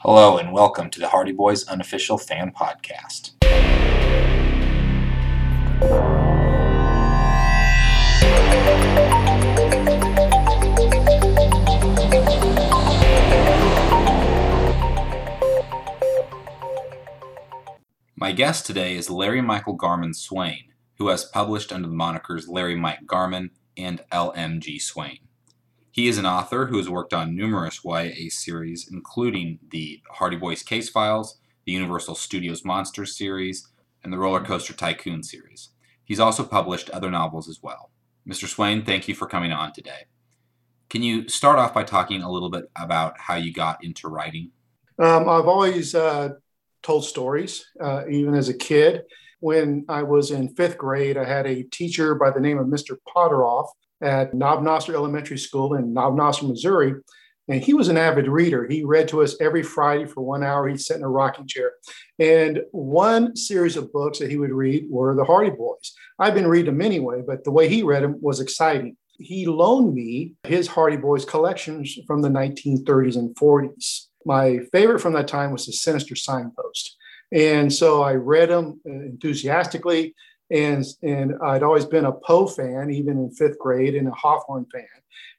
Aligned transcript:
Hello, 0.00 0.36
and 0.36 0.52
welcome 0.52 0.90
to 0.90 1.00
the 1.00 1.08
Hardy 1.08 1.32
Boys 1.32 1.66
unofficial 1.68 2.18
fan 2.18 2.52
podcast. 2.52 3.32
My 18.14 18.32
guest 18.32 18.66
today 18.66 18.96
is 18.96 19.08
Larry 19.08 19.40
Michael 19.40 19.78
Garmon 19.78 20.14
Swain, 20.14 20.64
who 20.98 21.08
has 21.08 21.24
published 21.24 21.72
under 21.72 21.88
the 21.88 21.94
monikers 21.94 22.46
Larry 22.46 22.76
Mike 22.76 23.06
Garmon 23.06 23.48
and 23.78 24.02
LMG 24.12 24.78
Swain. 24.78 25.25
He 25.96 26.08
is 26.08 26.18
an 26.18 26.26
author 26.26 26.66
who 26.66 26.76
has 26.76 26.90
worked 26.90 27.14
on 27.14 27.34
numerous 27.34 27.80
YA 27.82 28.28
series, 28.28 28.86
including 28.92 29.58
the 29.70 30.02
Hardy 30.10 30.36
Boys 30.36 30.62
Case 30.62 30.90
Files, 30.90 31.38
the 31.64 31.72
Universal 31.72 32.16
Studios 32.16 32.66
Monsters 32.66 33.16
series, 33.16 33.66
and 34.04 34.12
the 34.12 34.18
Roller 34.18 34.44
Coaster 34.44 34.74
Tycoon 34.74 35.22
series. 35.22 35.70
He's 36.04 36.20
also 36.20 36.44
published 36.44 36.90
other 36.90 37.10
novels 37.10 37.48
as 37.48 37.62
well. 37.62 37.92
Mr. 38.28 38.46
Swain, 38.46 38.84
thank 38.84 39.08
you 39.08 39.14
for 39.14 39.26
coming 39.26 39.52
on 39.52 39.72
today. 39.72 40.04
Can 40.90 41.02
you 41.02 41.30
start 41.30 41.58
off 41.58 41.72
by 41.72 41.82
talking 41.82 42.20
a 42.20 42.30
little 42.30 42.50
bit 42.50 42.70
about 42.78 43.18
how 43.18 43.36
you 43.36 43.50
got 43.50 43.82
into 43.82 44.08
writing? 44.08 44.50
Um, 44.98 45.26
I've 45.30 45.48
always 45.48 45.94
uh, 45.94 46.34
told 46.82 47.06
stories, 47.06 47.64
uh, 47.80 48.02
even 48.06 48.34
as 48.34 48.50
a 48.50 48.54
kid. 48.54 49.04
When 49.40 49.86
I 49.88 50.02
was 50.02 50.30
in 50.30 50.54
fifth 50.56 50.76
grade, 50.76 51.16
I 51.16 51.24
had 51.24 51.46
a 51.46 51.62
teacher 51.62 52.14
by 52.14 52.32
the 52.32 52.40
name 52.40 52.58
of 52.58 52.66
Mr. 52.66 52.98
Potteroff 53.08 53.68
at 54.02 54.34
Knob 54.34 54.62
Noster 54.62 54.94
Elementary 54.94 55.38
School 55.38 55.74
in 55.74 55.92
Knob 55.92 56.16
Noster, 56.16 56.46
Missouri. 56.46 56.94
And 57.48 57.62
he 57.62 57.74
was 57.74 57.88
an 57.88 57.96
avid 57.96 58.26
reader. 58.26 58.66
He 58.66 58.82
read 58.82 59.06
to 59.08 59.22
us 59.22 59.36
every 59.40 59.62
Friday 59.62 60.04
for 60.04 60.22
one 60.22 60.42
hour. 60.42 60.66
He'd 60.66 60.80
sit 60.80 60.96
in 60.96 61.04
a 61.04 61.08
rocking 61.08 61.46
chair. 61.46 61.72
And 62.18 62.62
one 62.72 63.36
series 63.36 63.76
of 63.76 63.92
books 63.92 64.18
that 64.18 64.30
he 64.30 64.36
would 64.36 64.50
read 64.50 64.86
were 64.90 65.14
The 65.14 65.24
Hardy 65.24 65.50
Boys. 65.50 65.94
I've 66.18 66.34
been 66.34 66.48
reading 66.48 66.72
them 66.72 66.82
anyway, 66.82 67.22
but 67.24 67.44
the 67.44 67.52
way 67.52 67.68
he 67.68 67.82
read 67.82 68.02
them 68.02 68.16
was 68.20 68.40
exciting. 68.40 68.96
He 69.18 69.46
loaned 69.46 69.94
me 69.94 70.34
his 70.44 70.66
Hardy 70.66 70.96
Boys 70.96 71.24
collections 71.24 71.96
from 72.06 72.20
the 72.20 72.28
1930s 72.28 73.16
and 73.16 73.34
40s. 73.36 74.06
My 74.24 74.58
favorite 74.72 74.98
from 74.98 75.12
that 75.12 75.28
time 75.28 75.52
was 75.52 75.66
The 75.66 75.72
Sinister 75.72 76.16
Signpost. 76.16 76.96
And 77.32 77.72
so 77.72 78.02
I 78.02 78.14
read 78.14 78.50
them 78.50 78.80
uh, 78.86 78.90
enthusiastically. 78.90 80.14
And, 80.50 80.84
and 81.02 81.34
I'd 81.42 81.62
always 81.62 81.84
been 81.84 82.04
a 82.04 82.12
Poe 82.12 82.46
fan, 82.46 82.90
even 82.90 83.18
in 83.18 83.30
fifth 83.30 83.58
grade, 83.58 83.94
and 83.94 84.08
a 84.08 84.12
Hawthorne 84.12 84.66
fan. 84.72 84.84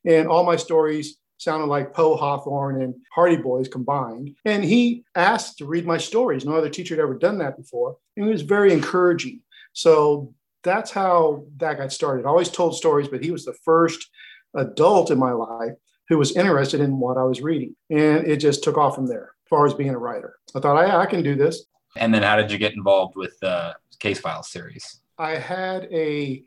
And 0.05 0.27
all 0.27 0.44
my 0.44 0.55
stories 0.55 1.17
sounded 1.38 1.67
like 1.67 1.94
Poe, 1.94 2.16
Hawthorne, 2.16 2.81
and 2.81 2.95
Hardy 3.14 3.38
Boys 3.38 3.67
combined. 3.67 4.36
And 4.45 4.64
he 4.64 5.03
asked 5.16 5.59
to 5.59 5.66
read 5.66 5.86
my 5.86 5.97
stories. 5.97 6.45
No 6.45 6.55
other 6.55 6.69
teacher 6.69 6.95
had 6.95 7.02
ever 7.02 7.14
done 7.14 7.38
that 7.39 7.58
before. 7.58 7.97
And 8.16 8.27
it 8.27 8.31
was 8.31 8.41
very 8.41 8.73
encouraging. 8.73 9.41
So 9.73 10.33
that's 10.64 10.91
how 10.91 11.45
that 11.58 11.77
got 11.77 11.94
started. 11.94 12.25
I 12.25 12.30
always 12.30 12.49
told 12.49 12.75
stories, 12.75 13.08
but 13.08 13.23
he 13.23 13.31
was 13.31 13.45
the 13.45 13.55
first 13.64 14.09
adult 14.55 15.11
in 15.11 15.19
my 15.19 15.31
life 15.31 15.73
who 16.09 16.17
was 16.17 16.36
interested 16.36 16.81
in 16.81 16.99
what 16.99 17.17
I 17.17 17.23
was 17.23 17.42
reading. 17.42 17.75
And 17.89 18.25
it 18.25 18.38
just 18.38 18.64
took 18.64 18.77
off 18.77 18.95
from 18.95 19.08
there 19.08 19.31
as 19.45 19.49
far 19.49 19.66
as 19.66 19.73
being 19.73 19.92
a 19.92 19.99
writer. 19.99 20.36
I 20.55 20.59
thought, 20.59 20.77
I, 20.77 21.02
I 21.02 21.05
can 21.05 21.21
do 21.21 21.36
this. 21.36 21.66
And 21.95 22.14
then 22.14 22.23
how 22.23 22.36
did 22.36 22.52
you 22.52 22.58
get 22.58 22.73
involved 22.73 23.16
with 23.16 23.38
the 23.42 23.75
Case 23.99 24.19
Files 24.19 24.49
series? 24.49 25.01
I 25.17 25.31
had 25.31 25.85
a 25.91 26.43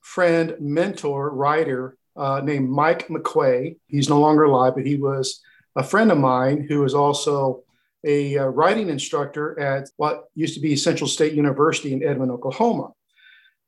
friend, 0.00 0.56
mentor, 0.60 1.30
writer 1.30 1.96
uh, 2.16 2.40
named 2.44 2.68
Mike 2.68 3.08
McQuay. 3.08 3.76
He's 3.86 4.08
no 4.08 4.20
longer 4.20 4.44
alive, 4.44 4.74
but 4.74 4.86
he 4.86 4.96
was 4.96 5.40
a 5.76 5.82
friend 5.82 6.10
of 6.10 6.18
mine 6.18 6.66
who 6.68 6.80
was 6.80 6.94
also 6.94 7.62
a 8.04 8.38
uh, 8.38 8.46
writing 8.46 8.88
instructor 8.88 9.58
at 9.60 9.88
what 9.96 10.24
used 10.34 10.54
to 10.54 10.60
be 10.60 10.74
Central 10.76 11.08
State 11.08 11.34
University 11.34 11.92
in 11.92 12.02
Edmond, 12.02 12.30
Oklahoma. 12.30 12.90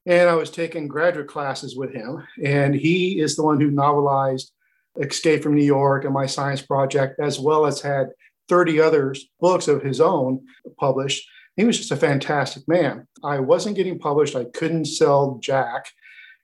And 0.06 0.28
I 0.28 0.34
was 0.34 0.50
taking 0.50 0.88
graduate 0.88 1.28
classes 1.28 1.76
with 1.76 1.92
him, 1.92 2.25
and 2.42 2.75
he 2.75 3.21
is 3.21 3.37
the 3.37 3.44
one 3.44 3.60
who 3.60 3.71
novelized 3.71 4.50
Escape 5.00 5.42
from 5.42 5.54
New 5.54 5.65
York 5.65 6.04
and 6.04 6.12
my 6.12 6.26
science 6.26 6.60
project, 6.60 7.21
as 7.21 7.38
well 7.38 7.66
as 7.66 7.81
had 7.81 8.09
30 8.48 8.81
other 8.81 9.15
books 9.41 9.69
of 9.69 9.82
his 9.82 10.00
own 10.00 10.44
published. 10.78 11.26
He 11.57 11.65
was 11.65 11.77
just 11.79 11.91
a 11.91 11.97
fantastic 11.97 12.67
man. 12.67 13.07
I 13.23 13.41
wasn't 13.41 13.77
getting 13.77 13.99
published. 13.99 14.37
I 14.37 14.45
couldn't 14.45 14.87
sell 14.87 15.39
Jack. 15.43 15.87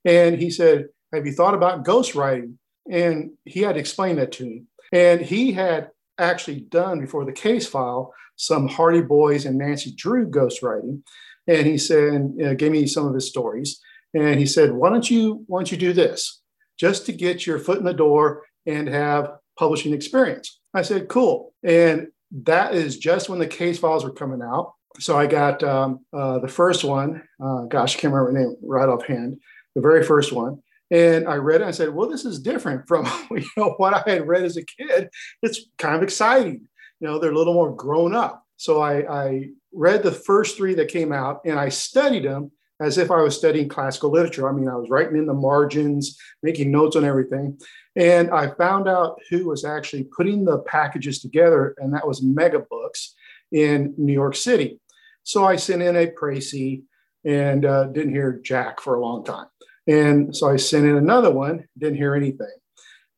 And 0.04 0.38
he 0.38 0.50
said, 0.50 0.86
Have 1.12 1.26
you 1.26 1.32
thought 1.32 1.54
about 1.54 1.84
ghostwriting? 1.84 2.54
And 2.90 3.32
he 3.44 3.60
had 3.60 3.76
explained 3.76 4.18
that 4.18 4.32
to 4.32 4.44
me. 4.44 4.64
And 4.92 5.20
he 5.20 5.52
had 5.52 5.90
actually 6.18 6.60
done 6.60 7.00
before 7.00 7.24
the 7.24 7.32
case 7.32 7.66
file 7.66 8.12
some 8.36 8.68
Hardy 8.68 9.02
Boys 9.02 9.44
and 9.44 9.58
Nancy 9.58 9.92
Drew 9.96 10.30
ghostwriting. 10.30 11.02
And 11.46 11.66
he 11.66 11.78
said, 11.78 12.34
you 12.36 12.44
know, 12.44 12.54
gave 12.54 12.72
me 12.72 12.86
some 12.86 13.06
of 13.06 13.14
his 13.14 13.28
stories. 13.28 13.80
And 14.14 14.38
he 14.38 14.46
said, 14.46 14.72
Why 14.72 14.90
don't 14.90 15.10
you 15.10 15.44
why 15.46 15.60
don't 15.60 15.72
you 15.72 15.78
do 15.78 15.92
this? 15.92 16.40
Just 16.78 17.06
to 17.06 17.12
get 17.12 17.46
your 17.46 17.58
foot 17.58 17.78
in 17.78 17.84
the 17.84 17.92
door 17.92 18.44
and 18.66 18.88
have 18.88 19.32
publishing 19.58 19.92
experience. 19.92 20.60
I 20.72 20.82
said, 20.82 21.08
cool. 21.08 21.52
And 21.62 22.08
that 22.44 22.74
is 22.74 22.98
just 22.98 23.28
when 23.28 23.38
the 23.38 23.46
case 23.46 23.78
files 23.78 24.04
were 24.04 24.12
coming 24.12 24.40
out. 24.42 24.74
So 24.98 25.16
I 25.16 25.26
got 25.26 25.62
um, 25.62 26.00
uh, 26.12 26.38
the 26.38 26.48
first 26.48 26.84
one. 26.84 27.22
Uh, 27.42 27.62
gosh, 27.62 27.96
I 27.96 28.00
can't 28.00 28.12
remember 28.12 28.32
the 28.32 28.46
name 28.46 28.56
right 28.62 28.88
offhand. 28.88 29.38
The 29.74 29.80
very 29.80 30.02
first 30.02 30.32
one, 30.32 30.60
and 30.90 31.28
I 31.28 31.36
read 31.36 31.56
it. 31.56 31.62
and 31.62 31.68
I 31.68 31.72
said, 31.72 31.94
"Well, 31.94 32.08
this 32.08 32.24
is 32.24 32.40
different 32.40 32.88
from 32.88 33.06
you 33.30 33.44
know 33.56 33.74
what 33.76 33.94
I 33.94 34.10
had 34.10 34.26
read 34.26 34.44
as 34.44 34.56
a 34.56 34.64
kid. 34.64 35.08
It's 35.42 35.66
kind 35.78 35.94
of 35.94 36.02
exciting. 36.02 36.68
You 37.00 37.06
know, 37.06 37.18
they're 37.18 37.32
a 37.32 37.36
little 37.36 37.54
more 37.54 37.74
grown 37.74 38.14
up." 38.14 38.44
So 38.56 38.82
I, 38.82 39.26
I 39.26 39.44
read 39.72 40.02
the 40.02 40.12
first 40.12 40.56
three 40.56 40.74
that 40.74 40.88
came 40.88 41.12
out, 41.12 41.42
and 41.44 41.58
I 41.58 41.68
studied 41.68 42.24
them 42.24 42.50
as 42.80 42.98
if 42.98 43.10
I 43.10 43.22
was 43.22 43.36
studying 43.36 43.68
classical 43.68 44.10
literature. 44.10 44.48
I 44.48 44.52
mean, 44.52 44.68
I 44.68 44.76
was 44.76 44.88
writing 44.90 45.16
in 45.16 45.26
the 45.26 45.34
margins, 45.34 46.16
making 46.42 46.70
notes 46.70 46.96
on 46.96 47.04
everything. 47.04 47.58
And 47.96 48.30
I 48.30 48.48
found 48.54 48.88
out 48.88 49.18
who 49.30 49.48
was 49.48 49.64
actually 49.64 50.04
putting 50.16 50.44
the 50.44 50.60
packages 50.60 51.20
together, 51.20 51.74
and 51.78 51.92
that 51.94 52.06
was 52.06 52.22
Mega 52.22 52.60
Books 52.60 53.14
in 53.50 53.94
New 53.96 54.12
York 54.12 54.36
City. 54.36 54.80
So 55.28 55.44
I 55.44 55.56
sent 55.56 55.82
in 55.82 55.94
a 55.94 56.06
précis 56.06 56.82
and 57.22 57.66
uh, 57.66 57.84
didn't 57.88 58.14
hear 58.14 58.40
Jack 58.42 58.80
for 58.80 58.94
a 58.94 59.00
long 59.00 59.26
time. 59.26 59.44
And 59.86 60.34
so 60.34 60.48
I 60.48 60.56
sent 60.56 60.86
in 60.86 60.96
another 60.96 61.30
one, 61.30 61.66
didn't 61.76 61.98
hear 61.98 62.14
anything. 62.14 62.56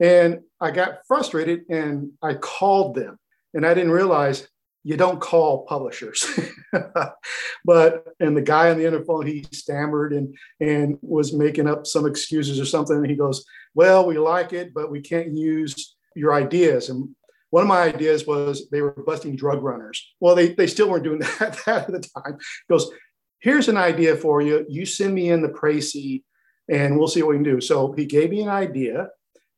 And 0.01 0.41
I 0.61 0.73
got 0.73 1.07
frustrated 1.07 1.67
and 1.71 2.11
I 2.21 2.35
called 2.35 2.97
them. 2.97 3.17
And 3.55 3.65
I 3.65 3.75
didn't 3.75 3.93
realize 3.93 4.49
you 4.83 4.97
don't 4.97 5.21
call 5.21 5.65
publishers. 5.67 6.27
but 7.65 8.05
and 8.19 8.37
the 8.37 8.43
guy 8.43 8.71
on 8.71 8.79
the 8.79 8.89
other 8.89 9.05
phone, 9.05 9.25
he 9.25 9.47
stammered 9.53 10.13
and 10.13 10.37
and 10.59 10.99
was 11.03 11.33
making 11.33 11.69
up 11.69 11.87
some 11.87 12.07
excuses 12.07 12.59
or 12.59 12.65
something. 12.65 12.97
And 12.97 13.11
he 13.11 13.15
goes, 13.15 13.45
Well, 13.75 14.05
we 14.05 14.19
like 14.19 14.53
it, 14.53 14.75
but 14.75 14.91
we 14.91 15.01
can't 15.01 15.33
use 15.33 15.95
your 16.17 16.35
ideas. 16.35 16.89
And 16.89 17.15
one 17.51 17.63
of 17.63 17.69
my 17.69 17.83
ideas 17.83 18.27
was 18.27 18.69
they 18.71 18.81
were 18.81 18.93
busting 18.93 19.37
drug 19.37 19.63
runners. 19.63 20.15
Well, 20.21 20.35
they, 20.35 20.55
they 20.55 20.67
still 20.67 20.89
weren't 20.89 21.05
doing 21.05 21.19
that, 21.19 21.61
that 21.67 21.89
at 21.89 21.93
the 21.93 22.01
time. 22.01 22.39
He 22.39 22.73
goes, 22.73 22.91
Here's 23.41 23.69
an 23.69 23.77
idea 23.77 24.17
for 24.17 24.43
you. 24.43 24.67
You 24.69 24.85
send 24.85 25.15
me 25.15 25.31
in 25.31 25.41
the 25.41 25.49
précis 25.49 26.23
and 26.69 26.99
we'll 26.99 27.09
see 27.09 27.23
what 27.23 27.31
we 27.31 27.37
can 27.37 27.43
do. 27.43 27.61
So 27.61 27.93
he 27.93 28.05
gave 28.05 28.31
me 28.31 28.43
an 28.43 28.49
idea. 28.49 29.09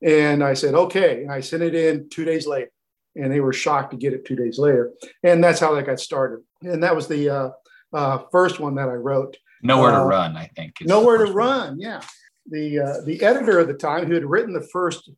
And 0.02 0.42
I 0.42 0.54
said, 0.54 0.74
okay. 0.74 1.22
And 1.22 1.32
I 1.32 1.40
sent 1.40 1.62
it 1.62 1.74
in 1.74 2.08
two 2.08 2.24
days 2.24 2.46
later 2.46 2.70
and 3.14 3.30
they 3.30 3.40
were 3.40 3.52
shocked 3.52 3.90
to 3.90 3.96
get 3.96 4.12
it 4.12 4.24
two 4.24 4.36
days 4.36 4.58
later. 4.58 4.92
And 5.22 5.42
that's 5.42 5.60
how 5.60 5.74
that 5.74 5.86
got 5.86 6.00
started. 6.00 6.44
And 6.62 6.82
that 6.82 6.96
was 6.96 7.08
the 7.08 7.28
uh, 7.28 7.50
uh, 7.92 8.18
first 8.30 8.60
one 8.60 8.76
that 8.76 8.88
I 8.88 8.94
wrote. 8.94 9.36
Nowhere 9.62 9.92
to 9.92 9.98
uh, 9.98 10.04
Run, 10.04 10.36
I 10.36 10.46
think. 10.56 10.76
Nowhere 10.82 11.18
to 11.18 11.32
Run, 11.32 11.70
one. 11.70 11.80
yeah. 11.80 12.00
The 12.46 12.80
uh, 12.80 13.00
the 13.06 13.22
editor 13.22 13.60
at 13.60 13.68
the 13.68 13.74
time, 13.74 14.06
who 14.06 14.14
had 14.14 14.24
written 14.24 14.52
the 14.52 14.66
first 14.72 15.08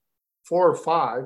four 0.46 0.68
or 0.68 0.76
five, 0.76 1.24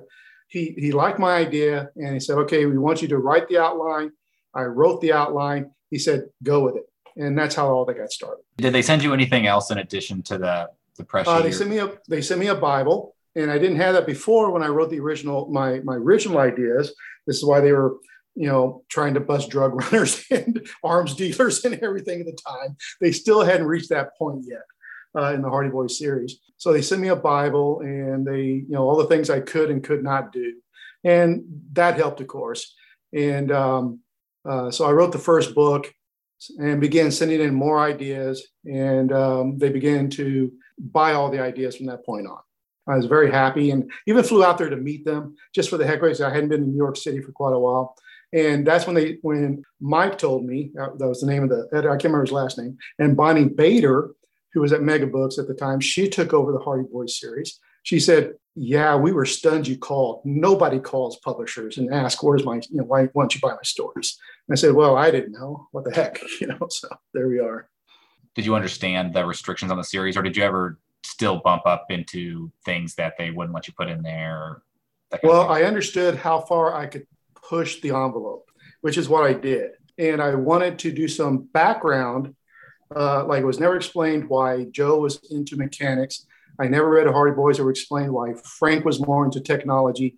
he 0.49 0.75
he 0.79 0.93
liked 0.93 1.19
my 1.19 1.37
idea 1.37 1.91
and 1.97 2.15
he 2.15 2.21
said, 2.21 2.39
"Okay, 2.39 2.67
we 2.67 2.79
want 2.79 3.03
you 3.03 3.09
to 3.09 3.19
write 3.19 3.49
the 3.49 3.59
outline." 3.59 4.13
I 4.55 4.63
wrote 4.63 5.01
the 5.01 5.13
outline. 5.13 5.71
He 5.91 5.99
said, 5.99 6.31
"Go 6.43 6.65
with 6.65 6.77
it," 6.77 6.89
and 7.17 7.39
that's 7.39 7.55
how 7.55 7.69
all 7.69 7.85
that 7.85 7.95
got 7.95 8.11
started. 8.11 8.43
Did 8.57 8.73
they 8.73 8.83
send 8.83 9.03
you 9.03 9.13
anything 9.13 9.47
else 9.47 9.71
in 9.71 9.79
addition 9.79 10.23
to 10.25 10.39
the 10.39 10.71
the 10.97 11.05
press? 11.05 11.29
Uh, 11.29 11.43
they 11.43 11.53
sent 11.53 11.71
me 11.71 11.79
a 11.79 11.93
they 12.09 12.23
sent 12.23 12.41
me 12.41 12.49
a 12.49 12.55
Bible 12.55 13.15
and 13.37 13.51
I 13.51 13.59
didn't 13.59 13.77
have 13.77 13.95
that 13.95 14.07
before 14.07 14.51
when 14.51 14.63
I 14.63 14.69
wrote 14.69 14.91
the 14.91 15.01
original 15.01 15.49
my 15.51 15.81
my 15.81 15.95
original 15.95 16.39
ideas. 16.39 16.95
This 17.27 17.37
is 17.37 17.45
why 17.45 17.61
they 17.61 17.73
were 17.73 17.97
you 18.35 18.49
know 18.49 18.85
trying 18.89 19.15
to 19.15 19.21
bust 19.21 19.51
drug 19.51 19.75
runners 19.93 20.25
and 20.31 20.67
arms 20.83 21.15
dealers 21.15 21.65
and 21.65 21.75
everything 21.83 22.21
at 22.21 22.27
the 22.27 22.39
time. 22.47 22.77
They 23.01 23.13
still 23.13 23.43
hadn't 23.43 23.67
reached 23.67 23.91
that 23.91 24.17
point 24.17 24.45
yet 24.49 24.63
uh, 25.19 25.33
in 25.35 25.43
the 25.43 25.51
Hardy 25.51 25.71
Boys 25.71 25.99
series. 25.99 26.39
So 26.57 26.73
they 26.73 26.83
sent 26.83 27.01
me 27.01 27.09
a 27.09 27.17
Bible 27.17 27.81
and 27.81 28.27
they 28.27 28.43
you 28.43 28.67
know 28.69 28.89
all 28.89 28.97
the 28.97 29.07
things 29.07 29.31
I 29.31 29.41
could 29.41 29.71
and 29.71 29.83
could 29.83 30.03
not 30.03 30.33
do, 30.33 30.55
and 31.05 31.45
that 31.73 31.97
helped 31.97 32.21
of 32.21 32.27
course. 32.27 32.75
And 33.13 33.51
um, 33.51 34.01
uh, 34.49 34.71
so 34.71 34.85
I 34.85 34.93
wrote 34.93 35.13
the 35.13 35.19
first 35.19 35.55
book 35.55 35.93
and 36.59 36.81
began 36.81 37.11
sending 37.11 37.41
in 37.41 37.55
more 37.55 37.81
ideas, 37.81 38.47
and 38.65 39.13
um, 39.13 39.59
they 39.59 39.71
began 39.71 40.11
to 40.11 40.53
buy 40.79 41.13
all 41.13 41.31
the 41.31 41.41
ideas 41.41 41.77
from 41.77 41.87
that 41.87 42.05
point 42.07 42.27
on. 42.27 42.39
I 42.89 42.97
was 42.97 43.07
very 43.07 43.31
happy 43.31 43.71
and 43.71 43.91
even 44.07 44.25
flew 44.25 44.45
out 44.45 44.57
there 44.57 44.71
to 44.71 44.77
meet 44.77 45.05
them 45.05 45.37
just 45.55 45.69
for 45.69 45.77
the 45.77 45.87
heck 45.87 46.03
of 46.03 46.09
it. 46.09 46.21
I 46.21 46.33
hadn't 46.33 46.49
been 46.49 46.63
in 46.63 46.71
New 46.71 46.77
York 46.77 46.97
City 46.97 47.21
for 47.21 47.33
quite 47.33 47.53
a 47.53 47.59
while. 47.59 47.95
And 48.33 48.67
that's 48.67 48.87
when 48.87 48.95
they 48.95 49.19
when 49.23 49.63
Mike 49.81 50.19
told 50.19 50.45
me 50.45 50.71
uh, 50.81 50.89
that 50.99 51.09
was 51.09 51.21
the 51.21 51.27
name 51.27 51.45
of 51.45 51.49
the 51.49 51.69
I 51.73 51.81
can't 51.81 52.05
remember 52.05 52.23
his 52.23 52.33
last 52.33 52.59
name. 52.59 52.77
And 52.99 53.17
Bonnie 53.17 53.49
Bader, 53.49 54.11
who 54.53 54.61
was 54.61 54.73
at 54.73 54.83
Mega 54.83 55.07
Books 55.07 55.39
at 55.39 55.47
the 55.47 55.55
time, 55.55 55.81
she 55.81 56.09
took 56.09 56.33
over 56.33 56.53
the 56.53 56.59
Hardy 56.59 56.89
Boys 56.91 57.19
series. 57.19 57.61
She 57.83 58.01
said, 58.01 58.35
"Yeah, 58.55 58.97
we 58.97 59.13
were 59.13 59.25
stunned 59.25 59.67
you 59.67 59.79
called. 59.79 60.23
Nobody 60.25 60.79
calls 60.79 61.19
publishers 61.19 61.79
and 61.79 61.93
asks, 61.93 62.23
"Where's 62.23 62.45
my 62.45 62.57
you 62.71 62.79
know 62.79 62.85
why, 62.85 63.07
why 63.13 63.23
don't 63.23 63.35
you 63.35 63.41
buy 63.41 63.51
my 63.51 63.63
stories?" 63.63 64.19
And 64.49 64.55
I 64.55 64.57
said, 64.57 64.75
"Well, 64.75 64.97
I 64.97 65.11
didn't 65.11 65.33
know. 65.33 65.69
What 65.73 65.85
the 65.85 65.95
heck, 65.95 66.21
you 66.41 66.47
know." 66.49 66.67
So 66.71 66.89
there 67.15 67.29
we 67.29 67.39
are. 67.39 67.69
Did 68.35 68.45
you 68.45 68.55
understand 68.55 69.15
the 69.15 69.25
restrictions 69.25 69.71
on 69.71 69.79
the 69.79 69.85
series, 69.85 70.17
or 70.17 70.23
did 70.23 70.37
you 70.37 70.43
ever 70.43 70.79
still 71.05 71.39
bump 71.39 71.63
up 71.67 71.87
into 71.91 72.51
things 72.65 72.95
that 72.97 73.15
they 73.19 73.31
wouldn't 73.31 73.55
let 73.55 73.67
you 73.67 73.75
put 73.77 73.89
in 73.89 74.03
there? 74.03 74.63
Well, 75.23 75.49
I 75.49 75.63
understood 75.63 76.17
how 76.17 76.41
far 76.41 76.75
I 76.75 76.87
could 76.87 77.07
push 77.35 77.81
the 77.81 77.91
envelope, 77.91 78.51
which 78.83 78.99
is 78.99 79.09
what 79.09 79.25
I 79.25 79.33
did. 79.33 79.71
And 79.97 80.23
I 80.23 80.35
wanted 80.35 80.79
to 80.81 80.93
do 80.93 81.09
some 81.09 81.49
background. 81.53 82.35
Uh, 82.95 83.25
like 83.25 83.43
it 83.43 83.47
was 83.47 83.61
never 83.61 83.77
explained 83.77 84.29
why 84.29 84.65
Joe 84.71 85.01
was 85.01 85.21
into 85.31 85.57
mechanics. 85.57 86.27
I 86.59 86.69
never 86.69 86.89
read 86.89 87.07
Hardy 87.07 87.35
Boys 87.35 87.61
or 87.61 87.71
explained 87.71 88.13
why 88.13 88.35
Frank 88.35 88.85
was 88.85 89.05
more 89.07 89.25
into 89.25 89.41
technology. 89.41 90.17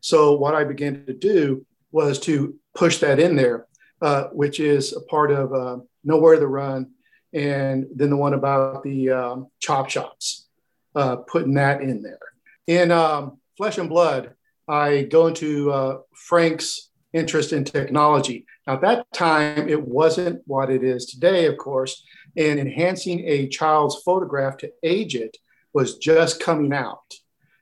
So 0.00 0.36
what 0.36 0.54
I 0.54 0.64
began 0.64 1.04
to 1.06 1.12
do 1.12 1.64
was 1.92 2.18
to 2.20 2.56
push 2.74 2.98
that 2.98 3.18
in 3.18 3.36
there, 3.36 3.66
uh, 4.02 4.24
which 4.28 4.60
is 4.60 4.94
a 4.94 5.00
part 5.02 5.30
of 5.30 5.52
uh, 5.52 5.78
Nowhere 6.04 6.38
to 6.38 6.46
Run, 6.46 6.90
and 7.32 7.86
then 7.94 8.10
the 8.10 8.16
one 8.16 8.34
about 8.34 8.82
the 8.82 9.10
um, 9.10 9.48
chop 9.60 9.90
shops, 9.90 10.46
uh, 10.94 11.16
putting 11.16 11.54
that 11.54 11.80
in 11.80 12.02
there. 12.02 12.18
In 12.66 12.90
um, 12.90 13.38
Flesh 13.56 13.78
and 13.78 13.88
Blood, 13.88 14.34
I 14.68 15.02
go 15.02 15.26
into 15.26 15.70
uh, 15.70 15.98
Frank's 16.14 16.90
interest 17.12 17.52
in 17.52 17.64
technology. 17.64 18.46
Now, 18.66 18.74
at 18.74 18.80
that 18.82 19.12
time, 19.12 19.68
it 19.68 19.82
wasn't 19.86 20.42
what 20.46 20.70
it 20.70 20.82
is 20.82 21.06
today, 21.06 21.46
of 21.46 21.56
course, 21.56 22.04
and 22.36 22.58
enhancing 22.58 23.20
a 23.20 23.48
child's 23.48 24.02
photograph 24.04 24.56
to 24.58 24.72
age 24.82 25.14
it 25.14 25.36
was 25.72 25.98
just 25.98 26.40
coming 26.40 26.72
out. 26.72 27.14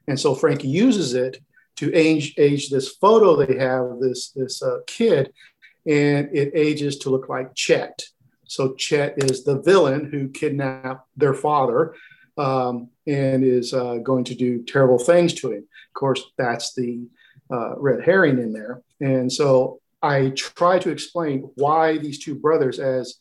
And 0.06 0.18
so 0.18 0.34
Frank 0.34 0.62
uses 0.64 1.14
it 1.14 1.38
to 1.76 1.92
age, 1.92 2.34
age 2.38 2.70
this 2.70 2.88
photo 2.96 3.36
they 3.36 3.58
have 3.58 3.98
this, 4.00 4.30
this 4.30 4.62
uh, 4.62 4.78
kid, 4.86 5.32
and 5.86 6.28
it 6.32 6.52
ages 6.54 6.98
to 6.98 7.10
look 7.10 7.28
like 7.28 7.54
Chet. 7.54 8.04
So 8.46 8.74
Chet 8.74 9.22
is 9.24 9.42
the 9.42 9.60
villain 9.60 10.08
who 10.10 10.28
kidnapped 10.28 11.08
their 11.16 11.34
father 11.34 11.94
um, 12.38 12.88
and 13.06 13.42
is 13.42 13.74
uh, 13.74 13.96
going 13.96 14.24
to 14.24 14.34
do 14.34 14.62
terrible 14.62 14.98
things 14.98 15.34
to 15.34 15.50
him. 15.50 15.58
Of 15.58 15.94
course, 15.94 16.22
that's 16.38 16.74
the 16.74 17.08
uh, 17.52 17.76
red 17.78 18.04
herring 18.04 18.38
in 18.38 18.52
there. 18.52 18.82
And 19.00 19.32
so 19.32 19.80
I 20.02 20.30
try 20.30 20.78
to 20.78 20.90
explain 20.90 21.50
why 21.54 21.98
these 21.98 22.18
two 22.18 22.34
brothers, 22.34 22.78
as 22.78 23.16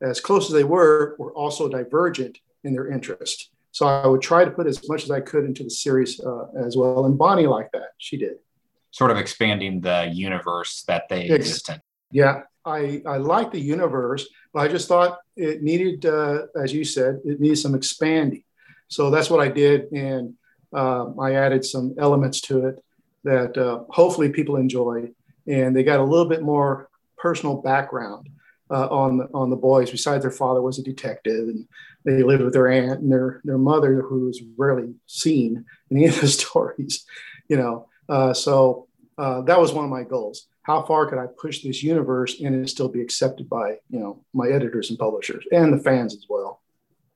as 0.00 0.20
close 0.20 0.46
as 0.46 0.52
they 0.52 0.64
were, 0.64 1.16
were 1.18 1.32
also 1.32 1.68
divergent 1.68 2.38
in 2.62 2.72
their 2.72 2.88
interest. 2.88 3.50
So 3.72 3.86
I 3.86 4.06
would 4.06 4.22
try 4.22 4.44
to 4.44 4.50
put 4.50 4.66
as 4.66 4.88
much 4.88 5.04
as 5.04 5.10
I 5.10 5.20
could 5.20 5.44
into 5.44 5.64
the 5.64 5.70
series 5.70 6.20
uh, 6.20 6.46
as 6.64 6.76
well. 6.76 7.06
And 7.06 7.18
Bonnie 7.18 7.46
like 7.46 7.72
that; 7.72 7.90
she 7.98 8.16
did. 8.16 8.36
Sort 8.90 9.10
of 9.10 9.16
expanding 9.16 9.80
the 9.80 10.10
universe 10.12 10.84
that 10.86 11.08
they 11.08 11.28
exist 11.28 11.68
in. 11.68 11.80
Yeah, 12.10 12.42
I 12.64 13.02
I 13.06 13.16
like 13.16 13.50
the 13.50 13.60
universe, 13.60 14.26
but 14.52 14.60
I 14.60 14.68
just 14.68 14.88
thought 14.88 15.18
it 15.36 15.62
needed, 15.62 16.06
uh, 16.06 16.46
as 16.56 16.72
you 16.72 16.84
said, 16.84 17.20
it 17.24 17.40
needed 17.40 17.56
some 17.58 17.74
expanding. 17.74 18.44
So 18.88 19.10
that's 19.10 19.30
what 19.30 19.40
I 19.40 19.48
did, 19.48 19.92
and 19.92 20.34
um, 20.72 21.18
I 21.20 21.34
added 21.34 21.64
some 21.64 21.94
elements 21.98 22.40
to 22.42 22.66
it 22.66 22.82
that 23.24 23.56
uh, 23.56 23.84
hopefully 23.90 24.30
people 24.30 24.56
enjoyed, 24.56 25.14
and 25.46 25.74
they 25.74 25.82
got 25.82 26.00
a 26.00 26.04
little 26.04 26.28
bit 26.28 26.42
more 26.42 26.88
personal 27.16 27.56
background 27.56 28.28
uh, 28.70 28.86
on 28.88 29.18
the, 29.18 29.28
on 29.34 29.50
the 29.50 29.56
boys. 29.56 29.90
Besides, 29.90 30.22
their 30.22 30.30
father 30.30 30.62
was 30.62 30.78
a 30.78 30.82
detective, 30.82 31.48
and 31.48 31.66
they 32.04 32.22
lived 32.22 32.42
with 32.42 32.52
their 32.52 32.68
aunt 32.68 33.00
and 33.00 33.10
their 33.10 33.40
their 33.44 33.58
mother, 33.58 34.02
who 34.02 34.26
was 34.26 34.42
rarely 34.56 34.94
seen 35.06 35.64
in 35.90 35.96
any 35.96 36.06
of 36.06 36.20
the 36.20 36.28
stories. 36.28 37.04
You 37.48 37.56
know, 37.56 37.88
uh, 38.08 38.34
so 38.34 38.88
uh, 39.16 39.42
that 39.42 39.60
was 39.60 39.72
one 39.72 39.84
of 39.84 39.90
my 39.90 40.04
goals. 40.04 40.46
How 40.62 40.82
far 40.82 41.06
could 41.06 41.18
I 41.18 41.26
push 41.40 41.62
this 41.62 41.82
universe 41.82 42.40
and 42.40 42.54
it 42.54 42.68
still 42.68 42.88
be 42.88 43.00
accepted 43.00 43.48
by 43.48 43.78
you 43.90 43.98
know 43.98 44.24
my 44.34 44.48
editors 44.48 44.90
and 44.90 44.98
publishers 44.98 45.44
and 45.50 45.72
the 45.72 45.78
fans 45.82 46.14
as 46.14 46.26
well? 46.28 46.60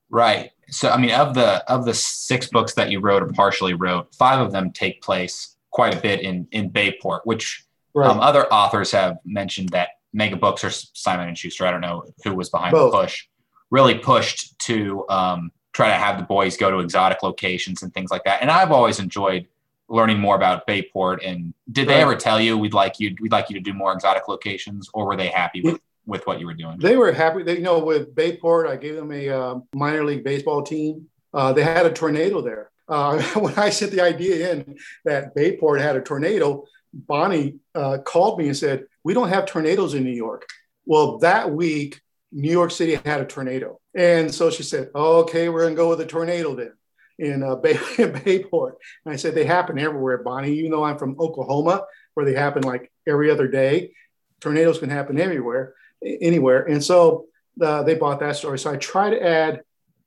Right. 0.09 0.51
So 0.69 0.89
I 0.89 0.97
mean, 0.97 1.11
of 1.11 1.33
the 1.33 1.63
of 1.71 1.85
the 1.85 1.93
six 1.93 2.47
books 2.47 2.73
that 2.75 2.91
you 2.91 2.99
wrote 2.99 3.23
or 3.23 3.27
partially 3.27 3.73
wrote, 3.73 4.13
five 4.15 4.39
of 4.39 4.51
them 4.51 4.71
take 4.71 5.01
place 5.01 5.55
quite 5.73 5.93
a 5.93 5.99
bit 5.99 6.21
in 6.21 6.47
in 6.51 6.69
Bayport, 6.69 7.25
which 7.25 7.65
right. 7.93 8.09
um, 8.09 8.19
other 8.19 8.45
authors 8.53 8.91
have 8.91 9.17
mentioned 9.25 9.69
that 9.69 9.89
Mega 10.13 10.37
Books 10.37 10.63
or 10.63 10.69
Simon 10.69 11.27
and 11.27 11.37
Schuster, 11.37 11.65
I 11.65 11.71
don't 11.71 11.81
know 11.81 12.05
who 12.23 12.35
was 12.35 12.49
behind 12.49 12.71
Both. 12.71 12.91
the 12.91 12.99
push, 12.99 13.25
really 13.71 13.97
pushed 13.97 14.57
to 14.59 15.05
um, 15.09 15.51
try 15.73 15.87
to 15.87 15.95
have 15.95 16.17
the 16.17 16.23
boys 16.23 16.55
go 16.55 16.69
to 16.71 16.79
exotic 16.79 17.23
locations 17.23 17.81
and 17.81 17.93
things 17.93 18.11
like 18.11 18.23
that. 18.25 18.41
And 18.41 18.51
I've 18.51 18.71
always 18.71 18.99
enjoyed 18.99 19.47
learning 19.89 20.19
more 20.19 20.35
about 20.35 20.65
Bayport. 20.67 21.23
And 21.23 21.53
did 21.71 21.87
right. 21.87 21.95
they 21.95 22.01
ever 22.01 22.15
tell 22.15 22.39
you 22.39 22.57
we'd 22.57 22.73
like 22.73 22.99
you 22.99 23.15
we'd 23.19 23.31
like 23.31 23.49
you 23.49 23.55
to 23.55 23.61
do 23.61 23.73
more 23.73 23.91
exotic 23.91 24.27
locations, 24.27 24.89
or 24.93 25.05
were 25.07 25.17
they 25.17 25.27
happy 25.27 25.61
with 25.61 25.81
with 26.05 26.25
what 26.27 26.39
you 26.39 26.45
were 26.45 26.53
doing? 26.53 26.77
They 26.79 26.95
were 26.95 27.11
happy. 27.11 27.43
They, 27.43 27.57
you 27.57 27.63
know, 27.63 27.79
with 27.79 28.13
Bayport, 28.13 28.67
I 28.67 28.75
gave 28.75 28.95
them 28.95 29.11
a 29.11 29.29
uh, 29.29 29.59
minor 29.73 30.05
league 30.05 30.23
baseball 30.23 30.61
team. 30.61 31.07
Uh, 31.33 31.51
they 31.51 31.63
had 31.63 31.87
a 31.87 31.91
tornado 31.91 32.41
there. 32.41 32.69
Uh, 32.93 33.21
when 33.39 33.53
I 33.57 33.71
sent 33.71 33.91
the 33.91 34.01
idea 34.01 34.51
in 34.51 34.77
that 35.05 35.33
Bayport 35.33 35.81
had 35.81 35.95
a 35.95 36.01
tornado, 36.01 36.65
Bonnie 36.93 37.55
uh, 37.73 37.97
called 38.05 38.37
me 38.37 38.47
and 38.47 38.57
said, 38.57 38.85
"We 39.03 39.15
don't 39.15 39.29
have 39.29 39.47
tornadoes 39.47 39.95
in 39.95 40.03
New 40.03 40.11
York." 40.11 40.45
Well, 40.85 41.17
that 41.19 41.51
week, 41.51 42.01
New 42.31 42.51
York 42.51 42.71
City 42.71 42.95
had 42.95 43.21
a 43.21 43.25
tornado, 43.25 43.79
and 43.95 44.33
so 44.33 44.51
she 44.51 44.61
said, 44.61 44.89
"Okay, 44.93 45.49
we're 45.49 45.63
gonna 45.63 45.75
go 45.75 45.89
with 45.89 46.01
a 46.01 46.05
tornado 46.05 46.55
then." 46.55 46.73
In, 47.19 47.43
uh, 47.43 47.55
Bay, 47.55 47.79
in 47.97 48.11
Bayport, 48.11 48.77
and 49.05 49.13
I 49.13 49.17
said 49.17 49.33
they 49.33 49.45
happen 49.45 49.79
everywhere, 49.79 50.19
Bonnie. 50.19 50.53
You 50.53 50.69
know 50.69 50.83
I'm 50.83 50.97
from 50.97 51.15
Oklahoma, 51.19 51.85
where 52.13 52.25
they 52.25 52.33
happen 52.33 52.63
like 52.63 52.91
every 53.07 53.31
other 53.31 53.47
day. 53.47 53.93
Tornadoes 54.39 54.79
can 54.79 54.89
happen 54.89 55.19
everywhere 55.19 55.73
anywhere. 56.03 56.63
And 56.63 56.83
so 56.83 57.25
uh, 57.61 57.83
they 57.83 57.95
bought 57.95 58.19
that 58.19 58.35
story. 58.35 58.59
So 58.59 58.71
I 58.71 58.77
try 58.77 59.09
to 59.09 59.23
add 59.23 59.61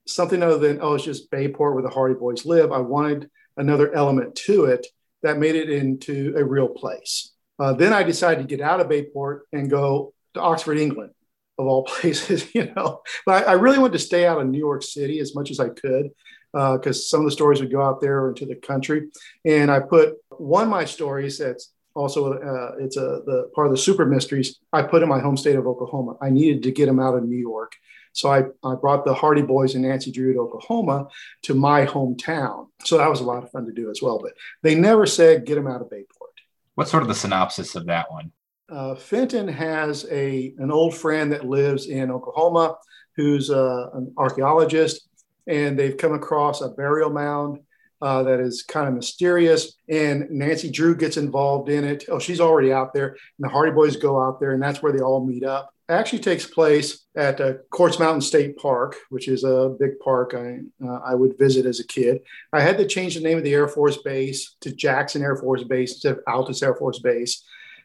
something 0.07 0.41
other 0.41 0.57
than, 0.57 0.79
oh, 0.81 0.95
it's 0.95 1.03
just 1.03 1.31
Bayport 1.31 1.73
where 1.73 1.83
the 1.83 1.89
Hardy 1.89 2.15
Boys 2.15 2.45
live. 2.45 2.71
I 2.71 2.79
wanted 2.79 3.29
another 3.57 3.93
element 3.93 4.35
to 4.35 4.65
it 4.65 4.87
that 5.23 5.39
made 5.39 5.55
it 5.55 5.69
into 5.69 6.33
a 6.37 6.43
real 6.43 6.67
place. 6.67 7.33
Uh, 7.59 7.73
then 7.73 7.93
I 7.93 8.03
decided 8.03 8.47
to 8.47 8.55
get 8.55 8.63
out 8.63 8.79
of 8.79 8.89
Bayport 8.89 9.47
and 9.51 9.69
go 9.69 10.13
to 10.35 10.41
Oxford, 10.41 10.77
England, 10.77 11.11
of 11.57 11.67
all 11.67 11.83
places, 11.87 12.53
you 12.53 12.71
know. 12.75 13.01
But 13.25 13.47
I, 13.47 13.51
I 13.51 13.53
really 13.53 13.79
wanted 13.79 13.93
to 13.93 13.99
stay 13.99 14.25
out 14.25 14.39
of 14.39 14.47
New 14.47 14.59
York 14.59 14.83
City 14.83 15.19
as 15.19 15.35
much 15.35 15.51
as 15.51 15.59
I 15.59 15.69
could 15.69 16.11
because 16.53 16.99
uh, 16.99 17.07
some 17.09 17.21
of 17.21 17.25
the 17.25 17.31
stories 17.31 17.59
would 17.59 17.71
go 17.71 17.81
out 17.81 18.01
there 18.01 18.29
into 18.29 18.45
the 18.45 18.55
country. 18.55 19.09
And 19.45 19.69
I 19.69 19.79
put 19.79 20.15
one 20.29 20.63
of 20.63 20.69
my 20.69 20.85
stories 20.85 21.37
that's 21.37 21.73
also 21.93 22.33
uh, 22.33 22.75
it's 22.79 22.95
a 22.95 23.21
the 23.25 23.49
part 23.55 23.67
of 23.67 23.73
the 23.73 23.77
super 23.77 24.05
mysteries 24.05 24.59
I 24.71 24.83
put 24.83 25.01
in 25.01 25.09
my 25.09 25.19
home 25.19 25.35
state 25.35 25.55
of 25.55 25.67
Oklahoma. 25.67 26.15
I 26.21 26.29
needed 26.29 26.63
to 26.63 26.71
get 26.71 26.85
them 26.85 26.99
out 26.99 27.15
of 27.15 27.23
New 27.23 27.37
York, 27.37 27.73
so 28.13 28.31
I, 28.31 28.43
I 28.63 28.75
brought 28.75 29.05
the 29.05 29.13
Hardy 29.13 29.41
Boys 29.41 29.75
and 29.75 29.83
Nancy 29.83 30.11
Drew 30.11 30.33
to 30.33 30.39
Oklahoma 30.39 31.07
to 31.43 31.53
my 31.53 31.85
hometown. 31.85 32.67
So 32.83 32.97
that 32.97 33.09
was 33.09 33.21
a 33.21 33.25
lot 33.25 33.43
of 33.43 33.51
fun 33.51 33.65
to 33.65 33.71
do 33.71 33.89
as 33.89 34.01
well. 34.01 34.19
But 34.21 34.33
they 34.63 34.75
never 34.75 35.05
said 35.05 35.45
get 35.45 35.55
them 35.55 35.67
out 35.67 35.81
of 35.81 35.89
Bayport. 35.89 36.31
What's 36.75 36.91
sort 36.91 37.03
of 37.03 37.09
the 37.09 37.15
synopsis 37.15 37.75
of 37.75 37.85
that 37.87 38.11
one? 38.11 38.31
Uh, 38.69 38.95
Fenton 38.95 39.47
has 39.47 40.05
a 40.11 40.53
an 40.57 40.71
old 40.71 40.95
friend 40.95 41.31
that 41.31 41.47
lives 41.47 41.87
in 41.87 42.11
Oklahoma, 42.11 42.75
who's 43.15 43.49
uh, 43.49 43.89
an 43.93 44.13
archaeologist, 44.17 45.07
and 45.47 45.79
they've 45.79 45.97
come 45.97 46.13
across 46.13 46.61
a 46.61 46.69
burial 46.69 47.09
mound 47.09 47.59
uh, 48.01 48.23
that 48.23 48.39
is 48.39 48.63
kind 48.63 48.87
of 48.87 48.93
mysterious. 48.93 49.75
And 49.89 50.29
Nancy 50.29 50.69
Drew 50.69 50.95
gets 50.95 51.17
involved 51.17 51.69
in 51.69 51.83
it. 51.83 52.05
Oh, 52.09 52.19
she's 52.19 52.41
already 52.41 52.71
out 52.71 52.93
there. 52.93 53.09
And 53.09 53.17
the 53.39 53.49
Hardy 53.49 53.71
Boys 53.71 53.95
go 53.95 54.21
out 54.21 54.39
there, 54.39 54.51
and 54.51 54.61
that's 54.61 54.81
where 54.81 54.91
they 54.91 55.01
all 55.01 55.25
meet 55.25 55.43
up. 55.43 55.73
Actually 55.89 56.19
takes 56.19 56.45
place 56.45 57.05
at 57.15 57.39
uh, 57.39 57.53
Quartz 57.69 57.97
Mountain 57.97 58.21
State 58.21 58.57
Park, 58.57 58.97
which 59.09 59.29
is 59.29 59.45
a 59.45 59.73
big 59.79 59.99
park 59.99 60.33
I, 60.35 60.59
uh, 60.85 60.99
I 61.05 61.15
would 61.15 61.37
visit 61.37 61.65
as 61.65 61.79
a 61.79 61.87
kid. 61.87 62.19
I 62.51 62.59
had 62.59 62.77
to 62.77 62.85
change 62.85 63.15
the 63.15 63.21
name 63.21 63.37
of 63.37 63.45
the 63.45 63.53
Air 63.53 63.69
Force 63.69 63.97
Base 63.97 64.57
to 64.61 64.73
Jackson 64.73 65.21
Air 65.21 65.37
Force 65.37 65.63
Base 65.63 65.93
instead 65.93 66.17
of 66.17 66.25
Altus 66.25 66.61
Air 66.61 66.75
Force 66.75 66.99
Base. 66.99 67.43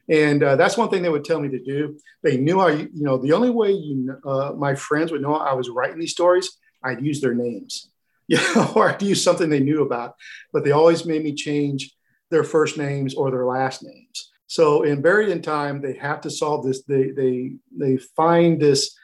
And 0.09 0.43
uh, 0.43 0.57
that's 0.57 0.77
one 0.77 0.91
thing 0.91 1.03
they 1.03 1.09
would 1.11 1.25
tell 1.25 1.39
me 1.39 1.49
to 1.51 1.63
do. 1.63 1.97
They 2.25 2.37
knew 2.37 2.59
I, 2.61 2.73
you 2.73 2.91
know, 2.93 3.19
the 3.19 3.35
only 3.35 3.51
way 3.51 3.71
you, 3.71 4.17
uh, 4.27 4.53
my 4.57 4.75
friends 4.75 5.13
would 5.13 5.23
know 5.23 5.37
I 5.37 5.55
was 5.55 5.71
writing 5.71 6.01
these 6.01 6.11
stories, 6.11 6.59
I'd 6.83 7.05
use 7.05 7.21
their 7.21 7.35
names 7.35 7.89
you 8.29 8.39
know, 8.55 8.73
or 8.75 8.91
I'd 8.91 9.03
use 9.03 9.23
something 9.23 9.51
they 9.51 9.61
knew 9.61 9.83
about, 9.83 10.15
but 10.53 10.65
they 10.65 10.71
always 10.71 11.05
made 11.05 11.23
me 11.23 11.35
change 11.35 11.95
their 12.31 12.45
first 12.45 12.79
names 12.79 13.15
or 13.15 13.31
their 13.31 13.45
last 13.45 13.83
names. 13.83 14.32
So 14.53 14.83
in 14.83 15.01
Buried 15.01 15.31
in 15.31 15.41
Time, 15.41 15.81
they 15.81 15.95
have 15.95 16.21
to 16.21 16.31
solve 16.31 16.63
this. 16.63 16.83
They 16.83 17.11
they 17.11 17.53
they 17.75 17.97
find 17.97 18.61
this 18.61 18.95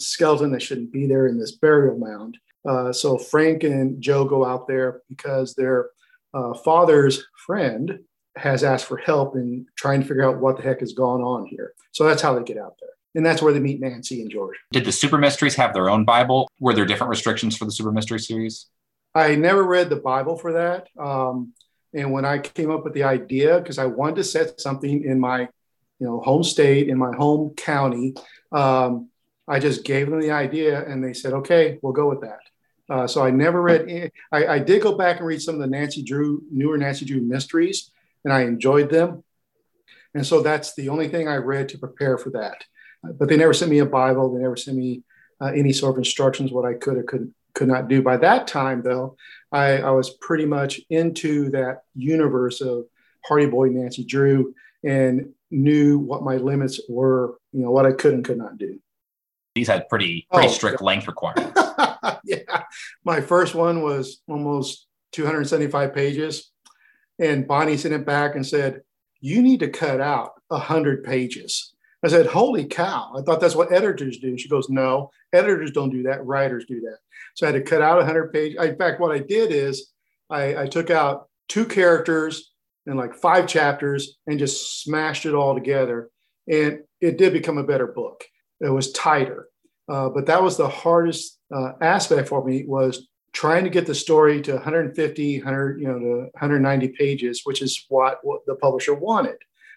skeleton 0.00 0.52
that 0.52 0.62
shouldn't 0.62 0.90
be 0.90 1.06
there 1.06 1.26
in 1.26 1.38
this 1.38 1.52
burial 1.52 1.98
mound. 1.98 2.38
Uh, 2.66 2.94
so 2.94 3.18
Frank 3.18 3.62
and 3.62 4.00
Joe 4.00 4.24
go 4.24 4.42
out 4.42 4.66
there 4.66 5.02
because 5.10 5.54
their 5.54 5.90
uh, 6.32 6.54
father's 6.54 7.26
friend 7.46 7.98
has 8.36 8.64
asked 8.64 8.86
for 8.86 8.96
help 8.96 9.36
in 9.36 9.66
trying 9.76 10.00
to 10.00 10.06
figure 10.06 10.24
out 10.24 10.40
what 10.40 10.56
the 10.56 10.62
heck 10.62 10.80
has 10.80 10.94
gone 10.94 11.20
on 11.20 11.44
here. 11.44 11.74
So 11.92 12.04
that's 12.04 12.22
how 12.22 12.34
they 12.34 12.42
get 12.42 12.56
out 12.56 12.76
there. 12.80 12.88
And 13.14 13.24
that's 13.24 13.42
where 13.42 13.52
they 13.52 13.60
meet 13.60 13.82
Nancy 13.82 14.22
and 14.22 14.30
George. 14.30 14.56
Did 14.72 14.86
the 14.86 14.92
Super 14.92 15.18
Mysteries 15.18 15.56
have 15.56 15.74
their 15.74 15.90
own 15.90 16.06
Bible? 16.06 16.48
Were 16.58 16.72
there 16.72 16.86
different 16.86 17.10
restrictions 17.10 17.54
for 17.54 17.66
the 17.66 17.70
Super 17.70 17.92
Mystery 17.92 18.18
series? 18.18 18.64
I 19.14 19.34
never 19.34 19.62
read 19.62 19.90
the 19.90 19.96
Bible 19.96 20.38
for 20.38 20.54
that. 20.54 20.88
Um, 20.98 21.52
and 21.96 22.12
when 22.12 22.26
I 22.26 22.38
came 22.38 22.70
up 22.70 22.84
with 22.84 22.92
the 22.92 23.04
idea, 23.04 23.58
because 23.58 23.78
I 23.78 23.86
wanted 23.86 24.16
to 24.16 24.24
set 24.24 24.60
something 24.60 25.02
in 25.02 25.18
my, 25.18 25.40
you 25.98 26.06
know, 26.06 26.20
home 26.20 26.44
state, 26.44 26.88
in 26.88 26.98
my 26.98 27.16
home 27.16 27.54
county, 27.56 28.14
um, 28.52 29.08
I 29.48 29.58
just 29.58 29.82
gave 29.84 30.10
them 30.10 30.20
the 30.20 30.30
idea, 30.30 30.86
and 30.86 31.02
they 31.02 31.14
said, 31.14 31.32
"Okay, 31.32 31.78
we'll 31.80 31.94
go 31.94 32.08
with 32.08 32.20
that." 32.20 32.40
Uh, 32.88 33.06
so 33.06 33.24
I 33.24 33.30
never 33.30 33.62
read. 33.62 34.12
I, 34.30 34.46
I, 34.46 34.58
did 34.58 34.82
go 34.82 34.96
back 34.96 35.18
and 35.18 35.26
read 35.26 35.42
some 35.42 35.56
of 35.56 35.60
the 35.60 35.66
Nancy 35.66 36.02
Drew 36.02 36.42
newer 36.52 36.76
Nancy 36.76 37.04
Drew 37.04 37.20
mysteries, 37.20 37.90
and 38.24 38.32
I 38.32 38.42
enjoyed 38.42 38.90
them. 38.90 39.24
And 40.14 40.24
so 40.24 40.40
that's 40.40 40.74
the 40.74 40.88
only 40.88 41.08
thing 41.08 41.28
I 41.28 41.36
read 41.36 41.68
to 41.70 41.78
prepare 41.78 42.16
for 42.16 42.30
that. 42.30 42.64
But 43.02 43.28
they 43.28 43.36
never 43.36 43.52
sent 43.52 43.70
me 43.70 43.80
a 43.80 43.86
Bible. 43.86 44.32
They 44.32 44.40
never 44.40 44.56
sent 44.56 44.76
me 44.76 45.02
uh, 45.40 45.46
any 45.46 45.72
sort 45.72 45.94
of 45.94 45.98
instructions 45.98 46.52
what 46.52 46.64
I 46.64 46.74
could 46.74 46.98
or 46.98 47.02
could 47.02 47.32
could 47.54 47.68
not 47.68 47.88
do. 47.88 48.02
By 48.02 48.18
that 48.18 48.46
time, 48.46 48.82
though, 48.82 49.16
I, 49.52 49.78
I 49.78 49.90
was 49.90 50.10
pretty 50.10 50.46
much 50.46 50.80
into 50.90 51.50
that 51.50 51.82
universe 51.94 52.60
of 52.60 52.86
Hardy 53.24 53.46
Boy 53.46 53.68
Nancy 53.68 54.04
Drew 54.04 54.54
and 54.84 55.32
knew 55.50 55.98
what 55.98 56.22
my 56.22 56.36
limits 56.36 56.80
were. 56.88 57.38
You 57.52 57.62
know 57.62 57.70
what 57.70 57.86
I 57.86 57.92
could 57.92 58.14
and 58.14 58.24
could 58.24 58.38
not 58.38 58.58
do. 58.58 58.78
These 59.54 59.68
had 59.68 59.88
pretty 59.88 60.26
pretty 60.32 60.48
oh, 60.48 60.52
strict 60.52 60.80
yeah. 60.80 60.86
length 60.86 61.06
requirements. 61.06 61.60
yeah, 62.24 62.62
my 63.04 63.20
first 63.20 63.54
one 63.54 63.82
was 63.82 64.20
almost 64.28 64.86
275 65.12 65.94
pages, 65.94 66.50
and 67.18 67.48
Bonnie 67.48 67.76
sent 67.76 67.94
it 67.94 68.04
back 68.04 68.34
and 68.34 68.46
said, 68.46 68.82
"You 69.20 69.42
need 69.42 69.60
to 69.60 69.68
cut 69.68 70.00
out 70.00 70.32
100 70.48 71.04
pages." 71.04 71.74
I 72.02 72.08
said, 72.08 72.26
"Holy 72.26 72.64
cow! 72.64 73.12
I 73.16 73.22
thought 73.22 73.40
that's 73.40 73.54
what 73.54 73.72
editors 73.72 74.18
do." 74.18 74.36
She 74.38 74.48
goes, 74.48 74.68
"No, 74.68 75.10
editors 75.32 75.70
don't 75.70 75.90
do 75.90 76.02
that. 76.04 76.24
Writers 76.24 76.64
do 76.66 76.80
that." 76.80 76.98
So 77.34 77.46
I 77.46 77.52
had 77.52 77.64
to 77.64 77.68
cut 77.68 77.82
out 77.82 77.96
100 77.96 78.32
pages. 78.32 78.58
In 78.60 78.76
fact, 78.76 79.00
what 79.00 79.12
I 79.12 79.18
did 79.18 79.50
is 79.50 79.92
I, 80.30 80.62
I 80.62 80.66
took 80.66 80.90
out 80.90 81.28
two 81.48 81.64
characters 81.64 82.52
and 82.86 82.96
like 82.96 83.14
five 83.14 83.46
chapters 83.46 84.18
and 84.26 84.38
just 84.38 84.82
smashed 84.82 85.26
it 85.26 85.34
all 85.34 85.54
together, 85.54 86.10
and 86.48 86.80
it 87.00 87.18
did 87.18 87.32
become 87.32 87.58
a 87.58 87.64
better 87.64 87.86
book. 87.86 88.24
It 88.60 88.70
was 88.70 88.92
tighter, 88.92 89.48
uh, 89.88 90.08
but 90.10 90.26
that 90.26 90.42
was 90.42 90.56
the 90.56 90.68
hardest 90.68 91.38
uh, 91.54 91.72
aspect 91.80 92.28
for 92.28 92.44
me 92.44 92.64
was 92.66 93.08
trying 93.32 93.64
to 93.64 93.70
get 93.70 93.86
the 93.86 93.94
story 93.94 94.40
to 94.40 94.54
150 94.54 95.38
100 95.40 95.80
you 95.80 95.86
know 95.86 95.98
to 95.98 96.16
190 96.32 96.88
pages 96.88 97.42
which 97.44 97.60
is 97.60 97.84
what, 97.88 98.18
what 98.22 98.40
the 98.46 98.54
publisher 98.54 98.94
wanted 98.94 99.36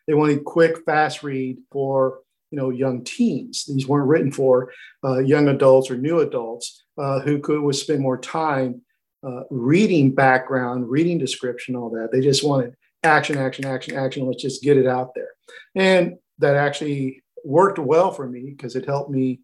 they 0.10 0.16
wanted 0.16 0.44
quick 0.44 0.84
fast 0.86 1.22
read 1.22 1.60
for 1.72 2.22
you 2.50 2.58
know 2.58 2.72
young 2.72 3.04
teens. 3.04 3.66
These 3.68 3.88
weren't 3.88 4.08
written 4.08 4.32
for 4.32 4.74
uh, 5.04 5.20
young 5.20 5.50
adults 5.50 5.92
or 5.92 5.98
new 5.98 6.22
adults 6.22 6.84
uh, 6.98 7.20
who 7.20 7.38
could 7.38 7.62
would 7.62 7.76
spend 7.76 8.00
more 8.00 8.18
time 8.18 8.82
uh, 9.24 9.44
reading 9.52 10.10
background 10.10 10.90
reading 10.90 11.20
description 11.20 11.76
all 11.76 11.92
that. 11.92 12.10
They 12.12 12.22
just 12.22 12.44
wanted 12.44 12.76
action 13.04 13.38
action 13.38 13.66
action 13.66 13.96
action. 13.96 14.26
Let's 14.26 14.42
just 14.42 14.64
get 14.64 14.78
it 14.78 14.88
out 14.88 15.14
there. 15.14 15.30
And 15.76 16.16
that 16.40 16.56
actually 16.56 17.22
worked 17.46 17.78
well 17.78 18.12
for 18.12 18.28
me 18.28 18.50
because 18.50 18.76
it 18.76 18.88
helped 18.88 19.12
me 19.12 19.42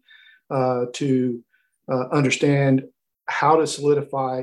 uh, 0.50 0.86
to 0.94 1.44
uh, 1.88 2.08
understand 2.08 2.82
how 3.26 3.54
to 3.54 3.68
solidify 3.68 4.42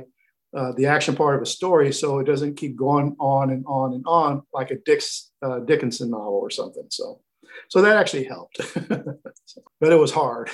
uh, 0.55 0.71
the 0.73 0.85
action 0.85 1.15
part 1.15 1.35
of 1.35 1.41
a 1.41 1.45
story 1.45 1.91
so 1.91 2.19
it 2.19 2.25
doesn't 2.25 2.55
keep 2.55 2.75
going 2.75 3.15
on 3.19 3.49
and 3.49 3.63
on 3.67 3.93
and 3.93 4.03
on 4.05 4.43
like 4.53 4.71
a 4.71 4.75
Dix, 4.75 5.31
uh, 5.41 5.59
Dickinson 5.59 6.11
novel 6.11 6.39
or 6.39 6.49
something. 6.49 6.85
So, 6.89 7.21
so 7.69 7.81
that 7.81 7.97
actually 7.97 8.25
helped, 8.25 8.59
but 8.89 9.91
it 9.91 9.99
was 9.99 10.11
hard. 10.11 10.49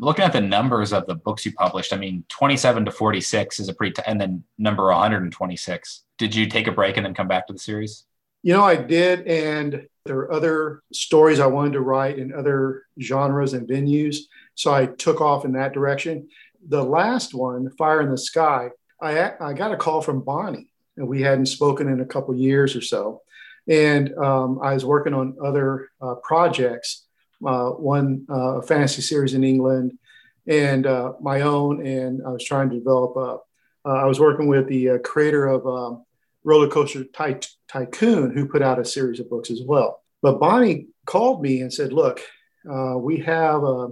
Looking 0.00 0.24
at 0.24 0.32
the 0.32 0.40
numbers 0.40 0.92
of 0.92 1.06
the 1.06 1.14
books 1.14 1.46
you 1.46 1.52
published, 1.52 1.92
I 1.92 1.96
mean, 1.96 2.24
27 2.28 2.84
to 2.86 2.90
46 2.90 3.60
is 3.60 3.68
a 3.68 3.74
pretty, 3.74 3.92
t- 3.92 4.02
and 4.06 4.20
then 4.20 4.42
number 4.58 4.86
126. 4.86 6.02
Did 6.18 6.34
you 6.34 6.48
take 6.48 6.66
a 6.66 6.72
break 6.72 6.96
and 6.96 7.06
then 7.06 7.14
come 7.14 7.28
back 7.28 7.46
to 7.46 7.52
the 7.52 7.58
series? 7.58 8.04
You 8.42 8.52
know, 8.52 8.62
I 8.62 8.76
did. 8.76 9.26
And 9.26 9.86
there 10.04 10.16
were 10.16 10.32
other 10.32 10.82
stories 10.92 11.40
I 11.40 11.46
wanted 11.46 11.74
to 11.74 11.80
write 11.80 12.18
in 12.18 12.32
other 12.32 12.82
genres 13.00 13.54
and 13.54 13.68
venues. 13.68 14.18
So 14.54 14.72
I 14.72 14.86
took 14.86 15.20
off 15.20 15.44
in 15.44 15.52
that 15.52 15.72
direction. 15.72 16.28
The 16.68 16.82
last 16.82 17.32
one, 17.32 17.70
Fire 17.70 18.00
in 18.00 18.10
the 18.10 18.18
Sky, 18.18 18.70
I, 19.04 19.34
I 19.40 19.52
got 19.52 19.72
a 19.72 19.76
call 19.76 20.00
from 20.00 20.22
Bonnie, 20.22 20.68
and 20.96 21.06
we 21.06 21.22
hadn't 21.22 21.46
spoken 21.46 21.88
in 21.88 22.00
a 22.00 22.06
couple 22.06 22.34
years 22.34 22.74
or 22.74 22.80
so. 22.80 23.22
And 23.68 24.14
um, 24.18 24.60
I 24.62 24.74
was 24.74 24.84
working 24.84 25.14
on 25.14 25.36
other 25.42 25.88
uh, 26.00 26.16
projects, 26.16 27.04
uh, 27.46 27.70
one 27.70 28.26
uh, 28.28 28.60
fantasy 28.62 29.02
series 29.02 29.34
in 29.34 29.44
England 29.44 29.98
and 30.46 30.86
uh, 30.86 31.14
my 31.20 31.42
own. 31.42 31.86
And 31.86 32.22
I 32.26 32.30
was 32.30 32.44
trying 32.44 32.70
to 32.70 32.78
develop, 32.78 33.16
uh, 33.16 33.88
uh, 33.88 34.02
I 34.02 34.04
was 34.04 34.20
working 34.20 34.46
with 34.46 34.68
the 34.68 34.98
creator 35.02 35.46
of 35.46 35.66
um, 35.66 36.04
Roller 36.42 36.68
Coaster 36.68 37.04
Ty- 37.04 37.40
Tycoon, 37.68 38.32
who 38.34 38.46
put 38.46 38.62
out 38.62 38.78
a 38.78 38.84
series 38.84 39.20
of 39.20 39.30
books 39.30 39.50
as 39.50 39.62
well. 39.62 40.02
But 40.20 40.40
Bonnie 40.40 40.88
called 41.06 41.42
me 41.42 41.60
and 41.60 41.72
said, 41.72 41.92
Look, 41.92 42.20
we 42.64 43.18
have 43.20 43.62
a 43.62 43.88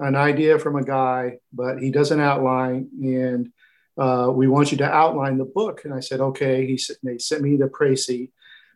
an 0.00 0.14
idea 0.14 0.60
from 0.60 0.76
a 0.76 0.84
guy, 0.84 1.38
but 1.52 1.82
he 1.82 1.90
doesn't 1.90 2.20
outline. 2.20 2.88
And 3.02 3.52
uh, 3.98 4.30
we 4.32 4.46
want 4.46 4.70
you 4.70 4.78
to 4.78 4.90
outline 4.90 5.38
the 5.38 5.44
book. 5.44 5.84
And 5.84 5.92
I 5.92 6.00
said, 6.00 6.20
okay. 6.20 6.66
He 6.66 6.78
said, 6.78 6.96
they 7.02 7.18
sent 7.18 7.42
me 7.42 7.56
the 7.56 7.66
précis. 7.66 8.30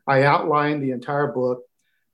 I 0.06 0.24
outlined 0.24 0.82
the 0.82 0.90
entire 0.90 1.28
book, 1.28 1.62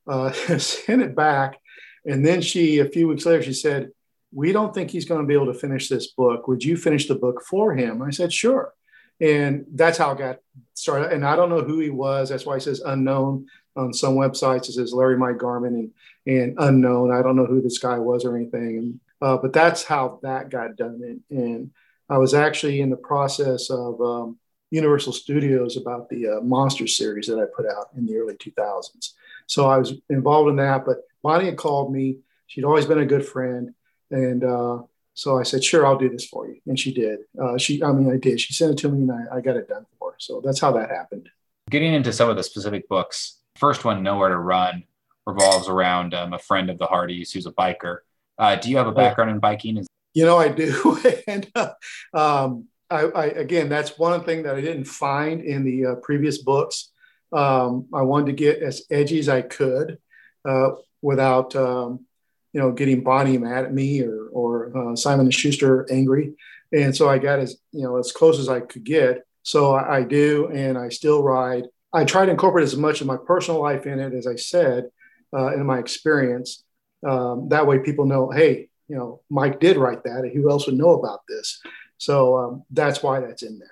uh, 0.06 0.30
sent 0.58 1.02
it 1.02 1.16
back. 1.16 1.58
And 2.04 2.24
then 2.24 2.42
she, 2.42 2.78
a 2.78 2.88
few 2.88 3.08
weeks 3.08 3.24
later, 3.24 3.42
she 3.42 3.54
said, 3.54 3.90
we 4.32 4.52
don't 4.52 4.74
think 4.74 4.90
he's 4.90 5.06
going 5.06 5.22
to 5.22 5.26
be 5.26 5.34
able 5.34 5.52
to 5.52 5.58
finish 5.58 5.88
this 5.88 6.08
book. 6.08 6.48
Would 6.48 6.62
you 6.62 6.76
finish 6.76 7.08
the 7.08 7.14
book 7.14 7.42
for 7.42 7.74
him? 7.74 8.02
I 8.02 8.10
said, 8.10 8.32
sure. 8.32 8.74
And 9.20 9.64
that's 9.72 9.98
how 9.98 10.12
it 10.12 10.18
got 10.18 10.38
started. 10.74 11.12
And 11.12 11.24
I 11.24 11.34
don't 11.34 11.48
know 11.48 11.62
who 11.62 11.80
he 11.80 11.90
was. 11.90 12.28
That's 12.28 12.44
why 12.44 12.56
it 12.56 12.62
says 12.62 12.80
unknown 12.80 13.46
on 13.74 13.92
some 13.92 14.14
websites. 14.14 14.68
It 14.68 14.72
says 14.72 14.92
Larry 14.92 15.16
Mike 15.16 15.38
Garmon 15.38 15.68
and, 15.68 15.90
and 16.26 16.54
unknown. 16.58 17.10
I 17.10 17.22
don't 17.22 17.36
know 17.36 17.46
who 17.46 17.62
this 17.62 17.78
guy 17.78 17.98
was 17.98 18.24
or 18.24 18.36
anything. 18.36 18.78
And, 18.78 19.00
uh, 19.22 19.38
but 19.38 19.52
that's 19.52 19.82
how 19.82 20.20
that 20.22 20.50
got 20.50 20.76
done. 20.76 21.00
And, 21.30 21.38
and, 21.38 21.70
I 22.08 22.18
was 22.18 22.34
actually 22.34 22.80
in 22.80 22.90
the 22.90 22.96
process 22.96 23.70
of 23.70 24.00
um, 24.00 24.38
Universal 24.70 25.12
Studios 25.12 25.76
about 25.76 26.08
the 26.08 26.28
uh, 26.28 26.40
Monster 26.40 26.86
series 26.86 27.26
that 27.26 27.38
I 27.38 27.44
put 27.54 27.66
out 27.66 27.88
in 27.96 28.06
the 28.06 28.16
early 28.16 28.34
2000s. 28.34 29.12
So 29.46 29.68
I 29.68 29.78
was 29.78 29.94
involved 30.08 30.50
in 30.50 30.56
that. 30.56 30.84
But 30.84 30.98
Bonnie 31.22 31.46
had 31.46 31.56
called 31.56 31.92
me. 31.92 32.18
She'd 32.46 32.64
always 32.64 32.86
been 32.86 32.98
a 32.98 33.06
good 33.06 33.26
friend. 33.26 33.74
And 34.10 34.44
uh, 34.44 34.82
so 35.14 35.38
I 35.38 35.42
said, 35.42 35.64
sure, 35.64 35.86
I'll 35.86 35.98
do 35.98 36.08
this 36.08 36.26
for 36.26 36.48
you. 36.48 36.60
And 36.66 36.78
she 36.78 36.92
did. 36.92 37.20
Uh, 37.40 37.58
she, 37.58 37.82
I 37.82 37.92
mean, 37.92 38.10
I 38.10 38.16
did. 38.16 38.40
She 38.40 38.54
sent 38.54 38.72
it 38.72 38.78
to 38.78 38.88
me 38.88 39.02
and 39.02 39.12
I, 39.12 39.36
I 39.36 39.40
got 39.40 39.56
it 39.56 39.68
done 39.68 39.86
for 39.98 40.12
her. 40.12 40.16
So 40.18 40.40
that's 40.44 40.60
how 40.60 40.72
that 40.72 40.90
happened. 40.90 41.28
Getting 41.70 41.92
into 41.92 42.12
some 42.12 42.30
of 42.30 42.36
the 42.36 42.42
specific 42.42 42.88
books, 42.88 43.38
first 43.56 43.84
one, 43.84 44.02
Nowhere 44.02 44.30
to 44.30 44.38
Run, 44.38 44.84
revolves 45.26 45.68
around 45.68 46.14
um, 46.14 46.32
a 46.32 46.38
friend 46.38 46.70
of 46.70 46.78
the 46.78 46.86
Hardys 46.86 47.32
who's 47.32 47.44
a 47.46 47.52
biker. 47.52 47.98
Uh, 48.38 48.56
do 48.56 48.70
you 48.70 48.78
have 48.78 48.86
a 48.86 48.92
background 48.92 49.30
in 49.30 49.38
biking? 49.38 49.76
Is- 49.76 49.88
you 50.18 50.24
know, 50.24 50.36
I 50.36 50.48
do. 50.48 50.98
and 51.28 51.48
uh, 51.54 51.70
um, 52.12 52.66
I, 52.90 53.02
I, 53.02 53.26
again, 53.26 53.68
that's 53.68 53.96
one 53.96 54.24
thing 54.24 54.42
that 54.42 54.56
I 54.56 54.60
didn't 54.60 54.86
find 54.86 55.40
in 55.40 55.62
the 55.62 55.86
uh, 55.86 55.94
previous 56.02 56.38
books. 56.38 56.90
Um, 57.32 57.86
I 57.94 58.02
wanted 58.02 58.26
to 58.26 58.32
get 58.32 58.60
as 58.60 58.82
edgy 58.90 59.20
as 59.20 59.28
I 59.28 59.42
could 59.42 59.98
uh, 60.44 60.70
without, 61.00 61.54
um, 61.54 62.04
you 62.52 62.60
know, 62.60 62.72
getting 62.72 63.04
Bonnie 63.04 63.38
mad 63.38 63.66
at 63.66 63.72
me 63.72 64.02
or, 64.02 64.26
or 64.32 64.76
uh, 64.76 64.96
Simon 64.96 65.26
and 65.26 65.34
Schuster 65.34 65.86
angry. 65.88 66.34
And 66.72 66.96
so 66.96 67.08
I 67.08 67.18
got 67.18 67.38
as, 67.38 67.56
you 67.70 67.84
know, 67.84 67.96
as 67.96 68.10
close 68.10 68.40
as 68.40 68.48
I 68.48 68.58
could 68.58 68.82
get. 68.82 69.24
So 69.44 69.76
I, 69.76 69.98
I 69.98 70.02
do, 70.02 70.50
and 70.52 70.76
I 70.76 70.88
still 70.88 71.22
ride. 71.22 71.66
I 71.92 72.02
try 72.04 72.26
to 72.26 72.32
incorporate 72.32 72.64
as 72.64 72.76
much 72.76 73.00
of 73.00 73.06
my 73.06 73.18
personal 73.24 73.62
life 73.62 73.86
in 73.86 74.00
it, 74.00 74.14
as 74.14 74.26
I 74.26 74.34
said, 74.34 74.88
uh, 75.32 75.54
in 75.54 75.64
my 75.64 75.78
experience. 75.78 76.64
Um, 77.06 77.50
that 77.50 77.68
way, 77.68 77.78
people 77.78 78.06
know, 78.06 78.30
hey, 78.30 78.67
you 78.88 78.96
know, 78.96 79.20
Mike 79.30 79.60
did 79.60 79.76
write 79.76 80.02
that. 80.04 80.20
and 80.20 80.32
Who 80.32 80.50
else 80.50 80.66
would 80.66 80.76
know 80.76 80.90
about 80.90 81.20
this? 81.28 81.60
So 81.98 82.36
um, 82.36 82.62
that's 82.70 83.02
why 83.02 83.20
that's 83.20 83.42
in 83.42 83.58
there. 83.58 83.68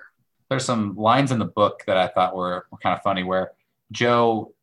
There's 0.49 0.65
some 0.65 0.95
lines 0.95 1.31
in 1.31 1.39
the 1.39 1.45
book 1.45 1.83
that 1.87 1.97
I 1.97 2.07
thought 2.07 2.35
were, 2.35 2.67
were 2.71 2.77
kind 2.77 2.95
of 2.95 3.01
funny 3.03 3.23
where 3.23 3.51
Joe, 3.91 4.53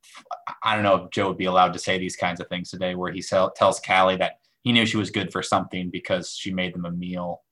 I 0.63 0.75
don't 0.75 0.85
know 0.85 1.05
if 1.05 1.11
Joe 1.11 1.29
would 1.29 1.39
be 1.39 1.45
allowed 1.47 1.73
to 1.75 1.79
say 1.79 1.99
these 1.99 2.17
kinds 2.17 2.41
of 2.41 2.49
things 2.49 2.71
today, 2.71 2.95
where 2.95 3.13
he 3.13 3.21
sell, 3.21 3.51
tells 3.51 3.81
Callie 3.81 4.17
that 4.17 4.39
he 4.63 4.73
knew 4.73 4.87
she 4.87 4.97
was 4.97 5.11
good 5.11 5.33
for 5.33 5.43
something 5.43 5.91
because 5.91 6.35
she 6.35 6.53
made 6.53 6.75
them 6.75 6.85
a 6.85 6.91
meal. 6.91 7.43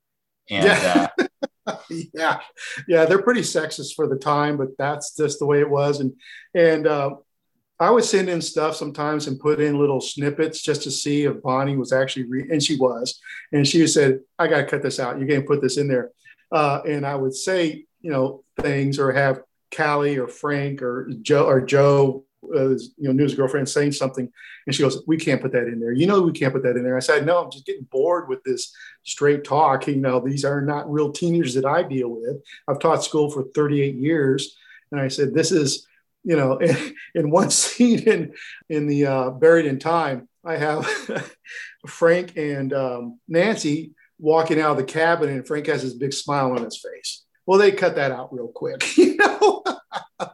And 0.50 0.64
yeah. 0.64 1.08
Uh, 1.18 1.76
yeah, 2.14 2.40
yeah, 2.88 3.04
they're 3.04 3.22
pretty 3.22 3.42
sexist 3.42 3.94
for 3.94 4.06
the 4.06 4.16
time, 4.16 4.56
but 4.56 4.76
that's 4.78 5.16
just 5.16 5.38
the 5.38 5.46
way 5.46 5.60
it 5.60 5.70
was. 5.70 6.00
And 6.00 6.14
and 6.54 6.86
uh, 6.86 7.10
I 7.82 7.90
would 7.90 8.04
send 8.04 8.28
in 8.28 8.40
stuff 8.40 8.76
sometimes 8.76 9.26
and 9.26 9.40
put 9.40 9.60
in 9.60 9.78
little 9.78 10.00
snippets 10.00 10.62
just 10.62 10.82
to 10.82 10.90
see 10.90 11.24
if 11.24 11.42
Bonnie 11.42 11.76
was 11.76 11.92
actually, 11.92 12.24
re- 12.24 12.48
and 12.50 12.62
she 12.62 12.76
was. 12.76 13.20
And 13.52 13.66
she 13.66 13.86
said, 13.86 14.20
I 14.38 14.46
got 14.46 14.58
to 14.58 14.66
cut 14.66 14.82
this 14.82 15.00
out. 15.00 15.18
You 15.18 15.26
can't 15.26 15.46
put 15.46 15.60
this 15.60 15.78
in 15.78 15.88
there. 15.88 16.10
Uh, 16.50 16.82
and 16.86 17.06
I 17.06 17.14
would 17.14 17.34
say, 17.34 17.86
you 18.00 18.10
know, 18.10 18.44
things 18.60 18.98
or 18.98 19.10
have 19.12 19.42
Callie 19.74 20.18
or 20.18 20.28
Frank 20.28 20.82
or 20.82 21.10
Joe 21.22 21.46
or 21.46 21.60
Joe, 21.60 22.24
uh, 22.54 22.70
you 22.70 22.90
know, 22.98 23.12
news 23.12 23.34
girlfriend 23.34 23.68
saying 23.68 23.92
something, 23.92 24.30
and 24.66 24.74
she 24.74 24.82
goes, 24.82 25.02
"We 25.06 25.16
can't 25.16 25.40
put 25.40 25.52
that 25.52 25.68
in 25.68 25.80
there. 25.80 25.92
You 25.92 26.06
know, 26.06 26.20
we 26.20 26.32
can't 26.32 26.52
put 26.52 26.64
that 26.64 26.76
in 26.76 26.82
there." 26.82 26.96
I 26.96 27.00
said, 27.00 27.24
"No, 27.24 27.42
I'm 27.42 27.50
just 27.50 27.64
getting 27.64 27.84
bored 27.84 28.28
with 28.28 28.42
this 28.42 28.74
straight 29.04 29.44
talk. 29.44 29.86
You 29.86 29.96
know, 29.96 30.20
these 30.20 30.44
are 30.44 30.60
not 30.60 30.90
real 30.90 31.12
teenagers 31.12 31.54
that 31.54 31.64
I 31.64 31.84
deal 31.84 32.08
with. 32.08 32.42
I've 32.68 32.80
taught 32.80 33.04
school 33.04 33.30
for 33.30 33.44
38 33.54 33.94
years, 33.94 34.56
and 34.90 35.00
I 35.00 35.08
said, 35.08 35.34
this 35.34 35.52
is." 35.52 35.86
You 36.24 36.36
know, 36.36 36.58
in, 36.58 36.94
in 37.14 37.30
one 37.30 37.50
scene 37.62 38.00
in 38.00 38.34
in 38.68 38.86
the 38.86 39.06
uh, 39.06 39.30
Buried 39.30 39.66
in 39.66 39.78
Time, 39.78 40.28
I 40.44 40.56
have 40.56 40.86
Frank 41.86 42.36
and 42.36 42.72
um, 42.72 43.20
Nancy 43.28 43.92
walking 44.18 44.60
out 44.60 44.72
of 44.72 44.76
the 44.76 44.84
cabin, 44.84 45.28
and 45.28 45.46
Frank 45.46 45.66
has 45.66 45.82
this 45.82 45.94
big 45.94 46.12
smile 46.12 46.52
on 46.52 46.64
his 46.64 46.78
face. 46.78 47.24
Well, 47.46 47.58
they 47.58 47.72
cut 47.72 47.96
that 47.96 48.12
out 48.12 48.32
real 48.32 48.48
quick, 48.48 48.96
you 48.96 49.16
know. 49.16 49.64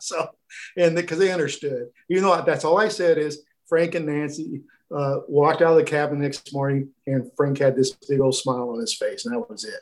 so, 0.00 0.28
and 0.76 0.94
because 0.94 1.18
they 1.18 1.32
understood, 1.32 1.88
you 2.08 2.20
know, 2.20 2.42
that's 2.44 2.64
all 2.64 2.78
I 2.78 2.88
said 2.88 3.18
is 3.18 3.42
Frank 3.66 3.94
and 3.94 4.06
Nancy 4.06 4.62
uh, 4.94 5.20
walked 5.26 5.62
out 5.62 5.72
of 5.72 5.78
the 5.78 5.84
cabin 5.84 6.18
the 6.18 6.24
next 6.24 6.52
morning, 6.52 6.90
and 7.06 7.30
Frank 7.36 7.58
had 7.58 7.76
this 7.76 7.92
big 7.92 8.20
old 8.20 8.34
smile 8.34 8.70
on 8.70 8.80
his 8.80 8.94
face, 8.94 9.24
and 9.24 9.34
that 9.34 9.48
was 9.48 9.64
it. 9.64 9.80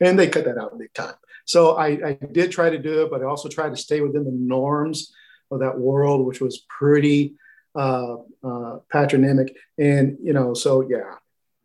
And 0.00 0.18
they 0.18 0.28
cut 0.28 0.44
that 0.44 0.58
out 0.58 0.78
big 0.78 0.92
time. 0.94 1.14
So 1.44 1.76
I, 1.76 1.86
I 1.86 2.18
did 2.30 2.52
try 2.52 2.70
to 2.70 2.78
do 2.78 3.02
it, 3.02 3.10
but 3.10 3.22
I 3.22 3.24
also 3.24 3.48
tried 3.48 3.70
to 3.70 3.76
stay 3.76 4.00
within 4.00 4.24
the 4.24 4.32
norms 4.32 5.12
of 5.50 5.60
that 5.60 5.78
world, 5.78 6.26
which 6.26 6.40
was 6.40 6.58
pretty 6.68 7.34
uh, 7.74 8.16
uh, 8.42 8.78
patronymic. 8.90 9.56
And 9.78 10.18
you 10.22 10.32
know, 10.32 10.54
so 10.54 10.88
yeah, 10.88 11.14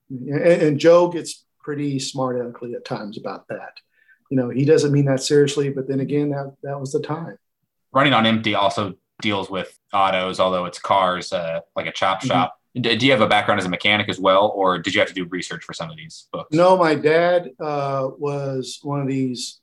and, 0.09 0.61
and 0.61 0.79
Joe 0.79 1.09
gets 1.09 1.45
pretty 1.59 1.99
smart 1.99 2.37
aleckly 2.37 2.75
at 2.75 2.85
times 2.85 3.17
about 3.17 3.47
that. 3.47 3.73
You 4.29 4.37
know, 4.37 4.49
he 4.49 4.65
doesn't 4.65 4.91
mean 4.91 5.05
that 5.05 5.23
seriously, 5.23 5.69
but 5.69 5.87
then 5.87 5.99
again, 5.99 6.29
that 6.31 6.55
that 6.63 6.79
was 6.79 6.91
the 6.91 7.01
time. 7.01 7.37
Running 7.91 8.13
on 8.13 8.25
empty 8.25 8.55
also 8.55 8.95
deals 9.21 9.49
with 9.49 9.77
autos, 9.93 10.39
although 10.39 10.65
it's 10.65 10.79
cars, 10.79 11.31
uh, 11.31 11.61
like 11.75 11.87
a 11.87 11.91
chop 11.91 12.19
mm-hmm. 12.19 12.27
shop. 12.27 12.59
Do 12.75 12.89
you 12.89 13.11
have 13.11 13.21
a 13.21 13.27
background 13.27 13.59
as 13.59 13.67
a 13.67 13.69
mechanic 13.69 14.09
as 14.09 14.19
well, 14.19 14.51
or 14.55 14.79
did 14.79 14.95
you 14.95 14.99
have 14.99 15.07
to 15.07 15.13
do 15.13 15.25
research 15.25 15.63
for 15.63 15.73
some 15.73 15.91
of 15.91 15.95
these 15.95 16.27
books? 16.33 16.55
No, 16.55 16.75
my 16.75 16.95
dad 16.95 17.51
uh, 17.59 18.09
was 18.17 18.79
one 18.81 18.99
of 18.99 19.07
these 19.07 19.59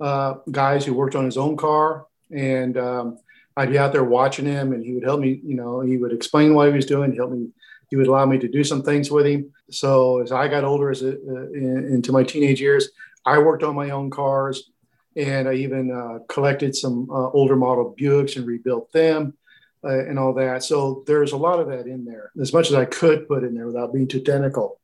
uh, 0.00 0.36
guys 0.50 0.86
who 0.86 0.94
worked 0.94 1.14
on 1.14 1.26
his 1.26 1.36
own 1.36 1.58
car, 1.58 2.06
and 2.30 2.78
um, 2.78 3.18
I'd 3.56 3.70
be 3.70 3.78
out 3.78 3.92
there 3.92 4.04
watching 4.04 4.46
him, 4.46 4.72
and 4.72 4.84
he 4.84 4.92
would 4.92 5.04
help 5.04 5.20
me. 5.20 5.40
You 5.44 5.56
know, 5.56 5.80
he 5.80 5.96
would 5.96 6.12
explain 6.12 6.54
what 6.54 6.68
he 6.68 6.74
was 6.74 6.86
doing, 6.86 7.14
help 7.14 7.30
me 7.30 7.48
he 7.88 7.96
would 7.96 8.06
allow 8.06 8.26
me 8.26 8.38
to 8.38 8.48
do 8.48 8.64
some 8.64 8.82
things 8.82 9.10
with 9.10 9.26
him. 9.26 9.52
So 9.70 10.20
as 10.20 10.32
I 10.32 10.48
got 10.48 10.64
older, 10.64 10.90
as 10.90 11.02
a, 11.02 11.12
uh, 11.12 11.50
in, 11.52 11.86
into 11.92 12.12
my 12.12 12.24
teenage 12.24 12.60
years, 12.60 12.90
I 13.24 13.38
worked 13.38 13.62
on 13.62 13.74
my 13.74 13.90
own 13.90 14.10
cars, 14.10 14.70
and 15.16 15.48
I 15.48 15.54
even 15.54 15.90
uh, 15.90 16.18
collected 16.28 16.74
some 16.74 17.08
uh, 17.10 17.30
older 17.30 17.56
model 17.56 17.94
Buicks 17.98 18.36
and 18.36 18.46
rebuilt 18.46 18.92
them. 18.92 19.34
Uh, 19.84 20.04
and 20.08 20.18
all 20.18 20.32
that. 20.32 20.64
So 20.64 21.04
there's 21.06 21.30
a 21.30 21.36
lot 21.36 21.60
of 21.60 21.68
that 21.68 21.86
in 21.86 22.04
there, 22.04 22.32
as 22.40 22.52
much 22.52 22.70
as 22.70 22.74
I 22.74 22.86
could 22.86 23.28
put 23.28 23.44
in 23.44 23.54
there 23.54 23.66
without 23.66 23.92
being 23.92 24.08
too 24.08 24.20
technical 24.20 24.80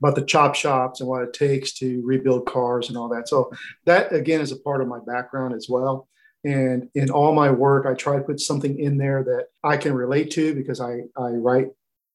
about 0.00 0.16
the 0.16 0.24
chop 0.24 0.56
shops 0.56 0.98
and 0.98 1.08
what 1.08 1.22
it 1.22 1.32
takes 1.32 1.74
to 1.74 2.02
rebuild 2.04 2.44
cars 2.46 2.88
and 2.88 2.98
all 2.98 3.08
that. 3.10 3.28
So 3.28 3.52
that 3.84 4.12
again 4.12 4.40
is 4.40 4.50
a 4.50 4.56
part 4.56 4.80
of 4.80 4.88
my 4.88 4.98
background 5.06 5.54
as 5.54 5.68
well. 5.68 6.08
And 6.44 6.88
in 6.94 7.10
all 7.10 7.34
my 7.34 7.50
work, 7.50 7.86
I 7.86 7.94
try 7.94 8.16
to 8.16 8.22
put 8.22 8.40
something 8.40 8.78
in 8.78 8.96
there 8.96 9.22
that 9.24 9.48
I 9.62 9.76
can 9.76 9.92
relate 9.92 10.30
to 10.32 10.54
because 10.54 10.80
I, 10.80 11.02
I 11.16 11.30
write 11.30 11.68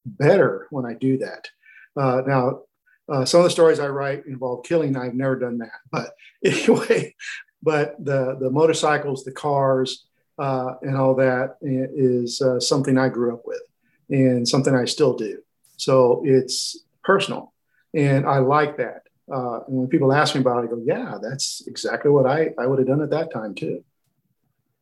better 0.04 0.66
when 0.70 0.84
I 0.84 0.94
do 0.94 1.18
that. 1.18 1.48
Uh, 1.96 2.22
now, 2.26 2.60
uh, 3.08 3.24
some 3.24 3.40
of 3.40 3.44
the 3.44 3.50
stories 3.50 3.78
I 3.78 3.88
write 3.88 4.26
involve 4.26 4.64
killing. 4.64 4.96
I've 4.96 5.14
never 5.14 5.36
done 5.36 5.58
that, 5.58 5.70
but 5.92 6.14
anyway, 6.44 7.14
but 7.62 7.96
the 8.04 8.36
the 8.40 8.50
motorcycles, 8.50 9.24
the 9.24 9.32
cars, 9.32 10.06
uh, 10.38 10.74
and 10.82 10.96
all 10.96 11.14
that 11.16 11.56
is 11.62 12.40
uh, 12.42 12.60
something 12.60 12.98
I 12.98 13.08
grew 13.08 13.34
up 13.34 13.42
with, 13.44 13.62
and 14.10 14.46
something 14.46 14.74
I 14.74 14.84
still 14.84 15.14
do. 15.14 15.40
So 15.76 16.22
it's 16.24 16.84
personal, 17.04 17.52
and 17.94 18.26
I 18.26 18.38
like 18.38 18.76
that. 18.78 19.02
Uh, 19.32 19.60
and 19.66 19.76
when 19.76 19.88
people 19.88 20.12
ask 20.12 20.34
me 20.34 20.40
about 20.40 20.64
it, 20.64 20.68
I 20.68 20.70
go, 20.70 20.82
"Yeah, 20.84 21.18
that's 21.22 21.62
exactly 21.66 22.10
what 22.10 22.26
I 22.26 22.50
I 22.58 22.66
would 22.66 22.78
have 22.78 22.88
done 22.88 23.02
at 23.02 23.10
that 23.10 23.32
time 23.32 23.54
too." 23.54 23.84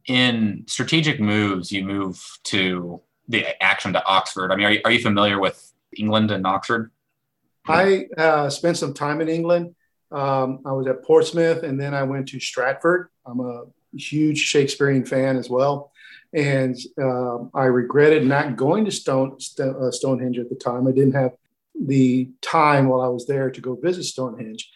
In 0.06 0.64
strategic 0.66 1.20
moves, 1.20 1.72
you 1.72 1.84
move 1.84 2.22
to 2.44 3.00
the 3.28 3.62
action 3.62 3.92
to 3.94 4.04
Oxford. 4.04 4.52
I 4.52 4.56
mean, 4.56 4.66
are 4.66 4.72
you, 4.72 4.80
are 4.84 4.90
you 4.90 5.00
familiar 5.00 5.40
with 5.40 5.72
England 5.96 6.30
and 6.30 6.46
Oxford? 6.46 6.90
I 7.66 8.06
uh, 8.18 8.50
spent 8.50 8.76
some 8.76 8.92
time 8.92 9.20
in 9.20 9.28
England. 9.28 9.74
Um, 10.12 10.60
I 10.66 10.72
was 10.72 10.86
at 10.86 11.02
Portsmouth 11.02 11.62
and 11.62 11.80
then 11.80 11.94
I 11.94 12.02
went 12.02 12.28
to 12.28 12.40
Stratford. 12.40 13.08
I'm 13.26 13.40
a 13.40 13.64
huge 13.96 14.38
Shakespearean 14.38 15.06
fan 15.06 15.36
as 15.36 15.48
well. 15.48 15.92
And 16.34 16.76
uh, 17.00 17.44
I 17.54 17.64
regretted 17.64 18.26
not 18.26 18.56
going 18.56 18.84
to 18.84 18.90
Stone, 18.90 19.38
uh, 19.58 19.90
Stonehenge 19.90 20.38
at 20.38 20.50
the 20.50 20.56
time. 20.56 20.86
I 20.86 20.92
didn't 20.92 21.14
have 21.14 21.32
the 21.80 22.28
time 22.42 22.88
while 22.88 23.00
I 23.00 23.08
was 23.08 23.26
there 23.26 23.50
to 23.50 23.60
go 23.60 23.74
visit 23.76 24.04
Stonehenge. 24.04 24.70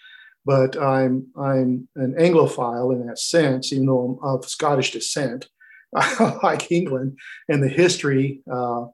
But 0.49 0.81
I'm, 0.81 1.27
I'm 1.39 1.89
an 1.97 2.15
Anglophile 2.19 2.95
in 2.95 3.07
that 3.07 3.19
sense, 3.19 3.71
even 3.71 3.85
though 3.85 4.19
I'm 4.23 4.37
of 4.37 4.49
Scottish 4.49 4.93
descent. 4.93 5.47
Like 6.43 6.71
England 6.71 7.19
and 7.49 7.63
the 7.63 7.69
history 7.69 8.43
uh, 8.51 8.85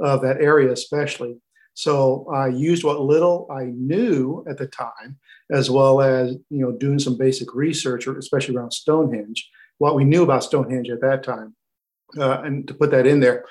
of 0.00 0.22
that 0.22 0.36
area, 0.40 0.70
especially. 0.72 1.36
So 1.72 2.26
I 2.32 2.48
used 2.48 2.84
what 2.84 3.00
little 3.00 3.46
I 3.50 3.64
knew 3.64 4.44
at 4.48 4.58
the 4.58 4.66
time, 4.66 5.18
as 5.50 5.70
well 5.70 6.02
as 6.02 6.36
you 6.50 6.60
know 6.60 6.72
doing 6.72 6.98
some 6.98 7.16
basic 7.16 7.54
research, 7.54 8.06
especially 8.06 8.56
around 8.56 8.72
Stonehenge, 8.72 9.50
what 9.78 9.96
we 9.96 10.04
knew 10.04 10.22
about 10.22 10.44
Stonehenge 10.44 10.90
at 10.90 11.00
that 11.00 11.22
time, 11.22 11.56
uh, 12.18 12.42
and 12.44 12.68
to 12.68 12.74
put 12.74 12.90
that 12.90 13.06
in 13.06 13.20
there. 13.20 13.44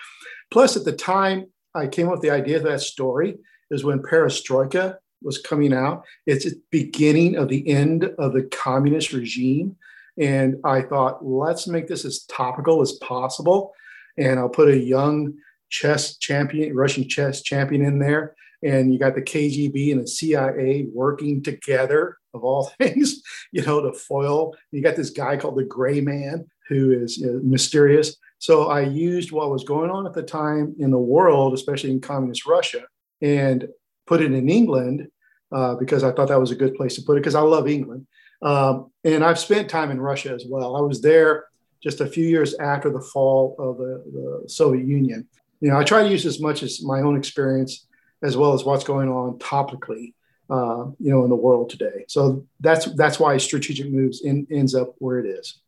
Plus, 0.51 0.77
at 0.77 0.85
the 0.85 0.97
time, 1.15 1.47
I 1.73 1.87
came 1.87 2.07
up 2.07 2.13
with 2.13 2.21
the 2.21 2.29
idea 2.29 2.57
of 2.57 2.63
that 2.63 2.81
story 2.81 3.37
is 3.71 3.83
when 3.83 4.03
Perestroika 4.03 4.97
was 5.23 5.39
coming 5.39 5.73
out. 5.73 6.05
It's 6.25 6.45
the 6.45 6.59
beginning 6.71 7.35
of 7.35 7.49
the 7.49 7.67
end 7.67 8.05
of 8.17 8.33
the 8.33 8.43
communist 8.43 9.13
regime. 9.13 9.75
And 10.17 10.57
I 10.63 10.81
thought, 10.81 11.25
let's 11.25 11.67
make 11.67 11.87
this 11.87 12.05
as 12.05 12.23
topical 12.25 12.81
as 12.81 12.93
possible. 12.93 13.73
And 14.17 14.39
I'll 14.39 14.49
put 14.49 14.69
a 14.69 14.77
young 14.77 15.33
chess 15.69 16.17
champion, 16.17 16.75
Russian 16.75 17.07
chess 17.09 17.41
champion 17.41 17.83
in 17.83 17.99
there. 17.99 18.35
And 18.63 18.93
you 18.93 18.99
got 18.99 19.15
the 19.15 19.21
KGB 19.21 19.91
and 19.91 20.01
the 20.01 20.07
CIA 20.07 20.85
working 20.93 21.41
together, 21.41 22.17
of 22.33 22.43
all 22.43 22.71
things, 22.79 23.21
you 23.51 23.63
know, 23.63 23.81
to 23.81 23.93
foil. 23.93 24.55
You 24.71 24.81
got 24.81 24.95
this 24.95 25.09
guy 25.09 25.37
called 25.37 25.57
the 25.57 25.63
Gray 25.63 26.01
Man 26.01 26.47
who 26.69 26.91
is 26.91 27.17
you 27.17 27.27
know, 27.27 27.39
mysterious. 27.43 28.15
So 28.39 28.67
I 28.67 28.81
used 28.81 29.31
what 29.31 29.51
was 29.51 29.63
going 29.63 29.89
on 29.89 30.05
at 30.05 30.13
the 30.13 30.23
time 30.23 30.75
in 30.79 30.91
the 30.91 30.97
world, 30.97 31.53
especially 31.53 31.91
in 31.91 32.01
communist 32.01 32.45
Russia, 32.45 32.81
and 33.21 33.67
put 34.05 34.21
it 34.21 34.33
in 34.33 34.49
England 34.49 35.07
uh, 35.53 35.75
because 35.75 36.03
I 36.03 36.11
thought 36.11 36.29
that 36.29 36.39
was 36.39 36.51
a 36.51 36.55
good 36.55 36.75
place 36.75 36.95
to 36.95 37.01
put 37.01 37.13
it 37.13 37.21
because 37.21 37.35
I 37.35 37.41
love 37.41 37.67
England. 37.67 38.07
Um, 38.41 38.91
and 39.03 39.23
I've 39.23 39.39
spent 39.39 39.69
time 39.69 39.91
in 39.91 40.01
Russia 40.01 40.31
as 40.33 40.45
well. 40.47 40.75
I 40.75 40.81
was 40.81 41.01
there 41.01 41.45
just 41.81 42.01
a 42.01 42.07
few 42.07 42.25
years 42.25 42.55
after 42.55 42.89
the 42.89 43.01
fall 43.01 43.55
of 43.59 43.77
the, 43.77 44.03
the 44.43 44.49
Soviet 44.49 44.85
Union. 44.85 45.27
You 45.61 45.69
know, 45.69 45.77
I 45.77 45.83
try 45.83 46.03
to 46.03 46.09
use 46.09 46.25
as 46.25 46.39
much 46.39 46.63
as 46.63 46.83
my 46.83 47.01
own 47.01 47.17
experience 47.17 47.87
as 48.21 48.37
well 48.37 48.53
as 48.53 48.63
what's 48.63 48.83
going 48.83 49.09
on 49.09 49.37
topically, 49.37 50.13
uh, 50.49 50.85
you 50.99 51.11
know, 51.11 51.23
in 51.23 51.29
the 51.29 51.35
world 51.35 51.69
today. 51.69 52.05
So 52.07 52.45
that's 52.59 52.85
that's 52.95 53.19
why 53.19 53.37
strategic 53.37 53.91
moves 53.91 54.23
in, 54.23 54.47
ends 54.49 54.73
up 54.73 54.95
where 54.97 55.19
it 55.19 55.27
is. 55.27 55.61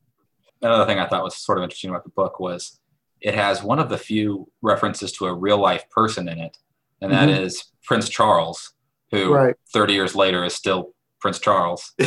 Another 0.61 0.85
thing 0.85 0.99
I 0.99 1.05
thought 1.05 1.23
was 1.23 1.35
sort 1.35 1.57
of 1.57 1.63
interesting 1.63 1.89
about 1.89 2.05
the 2.05 2.09
book 2.11 2.39
was 2.39 2.79
it 3.21 3.35
has 3.35 3.61
one 3.61 3.79
of 3.79 3.89
the 3.89 3.97
few 3.97 4.49
references 4.61 5.11
to 5.13 5.25
a 5.25 5.33
real 5.33 5.57
life 5.57 5.89
person 5.89 6.27
in 6.27 6.39
it, 6.39 6.57
and 7.01 7.11
that 7.11 7.29
mm-hmm. 7.29 7.43
is 7.43 7.65
Prince 7.83 8.09
Charles, 8.09 8.73
who 9.11 9.33
right. 9.33 9.55
30 9.73 9.93
years 9.93 10.15
later 10.15 10.43
is 10.43 10.55
still 10.55 10.93
Prince 11.19 11.39
Charles. 11.39 11.93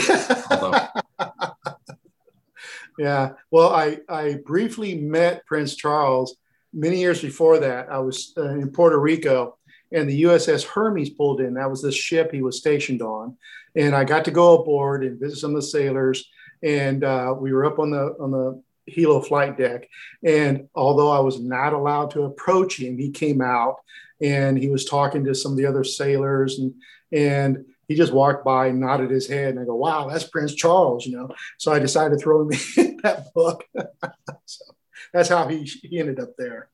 yeah. 2.98 3.32
Well, 3.50 3.74
I, 3.74 3.98
I 4.08 4.38
briefly 4.44 4.94
met 4.96 5.46
Prince 5.46 5.76
Charles 5.76 6.36
many 6.72 7.00
years 7.00 7.20
before 7.22 7.58
that. 7.58 7.90
I 7.90 7.98
was 7.98 8.32
uh, 8.36 8.50
in 8.50 8.70
Puerto 8.70 8.98
Rico 8.98 9.58
and 9.92 10.08
the 10.08 10.22
USS 10.24 10.64
Hermes 10.66 11.10
pulled 11.10 11.40
in. 11.40 11.54
That 11.54 11.70
was 11.70 11.82
the 11.82 11.92
ship 11.92 12.30
he 12.32 12.42
was 12.42 12.58
stationed 12.58 13.02
on. 13.02 13.36
And 13.74 13.94
I 13.94 14.04
got 14.04 14.24
to 14.26 14.30
go 14.30 14.60
aboard 14.60 15.04
and 15.04 15.18
visit 15.18 15.38
some 15.38 15.50
of 15.50 15.56
the 15.56 15.66
sailors. 15.66 16.28
And 16.62 17.04
uh, 17.04 17.34
we 17.38 17.52
were 17.52 17.64
up 17.64 17.78
on 17.78 17.90
the, 17.90 18.14
on 18.20 18.30
the 18.30 18.62
helo 18.90 19.24
flight 19.24 19.56
deck. 19.56 19.88
And 20.24 20.68
although 20.74 21.10
I 21.10 21.20
was 21.20 21.40
not 21.40 21.72
allowed 21.72 22.10
to 22.12 22.24
approach 22.24 22.78
him, 22.80 22.98
he 22.98 23.10
came 23.10 23.40
out 23.40 23.76
and 24.20 24.58
he 24.58 24.68
was 24.68 24.84
talking 24.84 25.24
to 25.24 25.34
some 25.34 25.52
of 25.52 25.58
the 25.58 25.66
other 25.66 25.84
sailors 25.84 26.58
and, 26.58 26.74
and 27.12 27.64
he 27.88 27.94
just 27.94 28.12
walked 28.12 28.44
by, 28.44 28.66
and 28.66 28.80
nodded 28.80 29.10
his 29.10 29.26
head, 29.26 29.54
and 29.54 29.60
I 29.60 29.64
go, 29.64 29.74
"Wow, 29.74 30.08
that's 30.08 30.24
Prince 30.24 30.54
Charles," 30.54 31.06
you 31.06 31.16
know. 31.16 31.34
So 31.56 31.72
I 31.72 31.78
decided 31.78 32.18
to 32.18 32.22
throw 32.22 32.42
him 32.42 32.52
in 32.76 33.00
that 33.02 33.32
book. 33.34 33.64
so 34.44 34.64
that's 35.12 35.30
how 35.30 35.48
he 35.48 35.64
he 35.64 35.98
ended 35.98 36.20
up 36.20 36.34
there. 36.36 36.68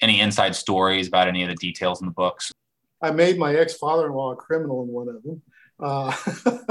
Any 0.00 0.20
inside 0.20 0.56
stories 0.56 1.08
about 1.08 1.28
any 1.28 1.42
of 1.42 1.50
the 1.50 1.56
details 1.56 2.00
in 2.00 2.06
the 2.06 2.12
books? 2.12 2.50
I 3.02 3.10
made 3.10 3.38
my 3.38 3.54
ex 3.54 3.74
father-in-law 3.74 4.32
a 4.32 4.36
criminal 4.36 4.82
in 4.82 4.88
one 4.88 5.08
of 5.08 5.22
them. 5.22 5.42
Uh, 5.80 6.14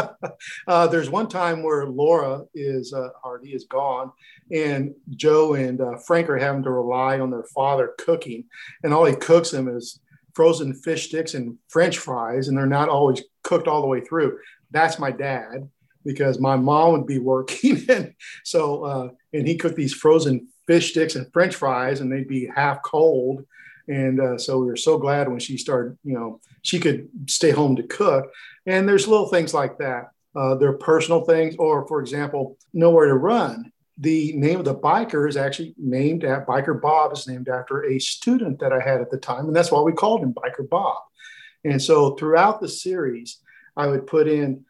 uh, 0.67 0.87
there's 0.87 1.09
one 1.09 1.27
time 1.27 1.63
where 1.63 1.85
Laura 1.85 2.43
is 2.53 2.93
uh, 2.93 3.09
Hardy 3.21 3.53
is 3.53 3.65
gone, 3.65 4.11
and 4.51 4.93
Joe 5.09 5.55
and 5.55 5.81
uh, 5.81 5.97
Frank 6.05 6.29
are 6.29 6.37
having 6.37 6.63
to 6.63 6.71
rely 6.71 7.19
on 7.19 7.31
their 7.31 7.45
father 7.55 7.93
cooking, 7.97 8.45
and 8.83 8.93
all 8.93 9.05
he 9.05 9.15
cooks 9.15 9.51
them 9.51 9.67
is 9.67 9.99
frozen 10.33 10.73
fish 10.73 11.07
sticks 11.07 11.33
and 11.33 11.57
French 11.67 11.97
fries, 11.97 12.47
and 12.47 12.57
they're 12.57 12.65
not 12.65 12.89
always 12.89 13.23
cooked 13.43 13.67
all 13.67 13.81
the 13.81 13.87
way 13.87 14.01
through. 14.01 14.37
That's 14.71 14.99
my 14.99 15.11
dad 15.11 15.69
because 16.05 16.39
my 16.39 16.55
mom 16.55 16.93
would 16.93 17.07
be 17.07 17.19
working, 17.19 17.85
and 17.89 18.13
so 18.43 18.83
uh, 18.83 19.09
and 19.33 19.47
he 19.47 19.55
cooked 19.55 19.75
these 19.75 19.93
frozen 19.93 20.47
fish 20.67 20.91
sticks 20.91 21.15
and 21.15 21.31
French 21.33 21.55
fries, 21.55 21.99
and 21.99 22.11
they'd 22.11 22.27
be 22.27 22.49
half 22.55 22.81
cold 22.83 23.45
and 23.89 24.21
uh, 24.21 24.37
so 24.37 24.59
we 24.59 24.67
were 24.67 24.75
so 24.75 24.99
glad 24.99 25.27
when 25.27 25.39
she 25.39 25.57
started, 25.57 25.97
you 26.03 26.13
know, 26.13 26.39
she 26.61 26.79
could 26.79 27.09
stay 27.27 27.51
home 27.51 27.75
to 27.75 27.83
cook. 27.83 28.31
And 28.65 28.87
there's 28.87 29.07
little 29.07 29.27
things 29.27 29.53
like 29.53 29.77
that. 29.79 30.11
Uh, 30.35 30.55
they're 30.55 30.73
personal 30.73 31.25
things, 31.25 31.55
or 31.57 31.87
for 31.87 32.01
example, 32.01 32.57
nowhere 32.73 33.07
to 33.07 33.15
run. 33.15 33.71
The 33.97 34.33
name 34.33 34.59
of 34.59 34.65
the 34.65 34.75
biker 34.75 35.27
is 35.27 35.35
actually 35.35 35.73
named 35.77 36.23
at 36.23 36.47
Biker 36.47 36.79
Bob 36.79 37.11
is 37.11 37.27
named 37.27 37.49
after 37.49 37.85
a 37.85 37.99
student 37.99 38.59
that 38.59 38.71
I 38.71 38.79
had 38.79 39.01
at 39.01 39.11
the 39.11 39.17
time, 39.17 39.47
and 39.47 39.55
that's 39.55 39.71
why 39.71 39.81
we 39.81 39.91
called 39.91 40.21
him 40.21 40.33
Biker 40.33 40.69
Bob. 40.69 40.97
And 41.65 41.81
so 41.81 42.15
throughout 42.15 42.61
the 42.61 42.69
series, 42.69 43.39
I 43.75 43.87
would 43.87 44.07
put 44.07 44.27
in 44.27 44.65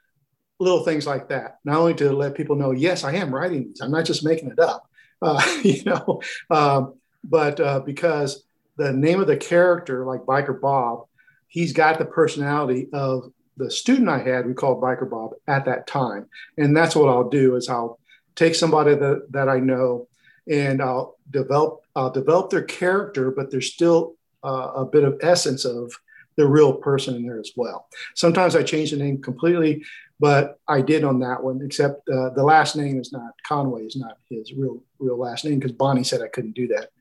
little 0.60 0.84
things 0.84 1.06
like 1.06 1.30
that, 1.30 1.60
not 1.64 1.78
only 1.78 1.94
to 1.96 2.12
let 2.12 2.36
people 2.36 2.56
know, 2.56 2.72
yes, 2.72 3.04
I 3.04 3.14
am 3.14 3.34
writing 3.34 3.66
these. 3.66 3.82
I'm 3.82 3.92
not 3.92 4.06
just 4.06 4.26
making 4.26 4.52
it 4.52 4.60
up, 4.60 4.90
uh, 5.22 5.42
you 5.64 5.84
know, 5.84 6.22
um, 6.50 6.96
but 7.24 7.60
uh, 7.60 7.80
because 7.82 8.44
the 8.78 8.94
name 8.94 9.20
of 9.20 9.28
the 9.28 9.38
character, 9.38 10.06
like 10.06 10.22
Biker 10.22 10.60
Bob, 10.60 11.09
he's 11.50 11.74
got 11.74 12.00
the 12.00 12.06
personality 12.06 12.88
of 12.94 13.32
the 13.58 13.70
student 13.70 14.08
I 14.08 14.20
had, 14.20 14.48
we 14.48 14.54
called 14.54 14.82
Biker 14.82 15.10
Bob 15.10 15.32
at 15.48 15.66
that 15.66 15.86
time. 15.86 16.28
And 16.58 16.76
that's 16.76 16.96
what 16.96 17.10
I'll 17.10 17.30
do 17.30 17.58
is 17.58 17.68
I'll 17.68 18.00
take 18.36 18.56
somebody 18.56 18.96
that, 18.96 19.28
that 19.32 19.50
I 19.50 19.60
know 19.60 20.08
and 20.50 20.82
I'll 20.82 21.18
develop 21.30 21.82
I'll 21.96 22.10
develop 22.10 22.50
their 22.50 22.64
character, 22.64 23.30
but 23.30 23.52
there's 23.52 23.74
still 23.74 24.16
uh, 24.44 24.72
a 24.76 24.86
bit 24.86 25.04
of 25.04 25.20
essence 25.22 25.66
of 25.66 25.92
the 26.38 26.48
real 26.48 26.74
person 26.74 27.16
in 27.16 27.26
there 27.26 27.40
as 27.40 27.52
well. 27.58 27.88
Sometimes 28.16 28.56
I 28.56 28.64
change 28.64 28.92
the 28.92 28.98
name 28.98 29.22
completely, 29.22 29.84
but 30.22 30.58
I 30.66 30.82
did 30.82 31.04
on 31.04 31.20
that 31.20 31.44
one. 31.44 31.62
Except 31.62 32.08
uh, 32.08 32.30
the 32.30 32.44
last 32.44 32.78
name 32.78 33.00
is 33.00 33.12
not 33.12 33.32
Conway 33.46 33.86
is 33.86 33.98
not 33.98 34.18
his 34.30 34.54
real 34.54 34.82
real 35.00 35.18
last 35.18 35.44
name 35.44 35.60
because 35.60 35.74
Bonnie 35.74 36.06
said 36.06 36.22
I 36.22 36.30
couldn't 36.30 36.56
do 36.56 36.68
that. 36.70 36.92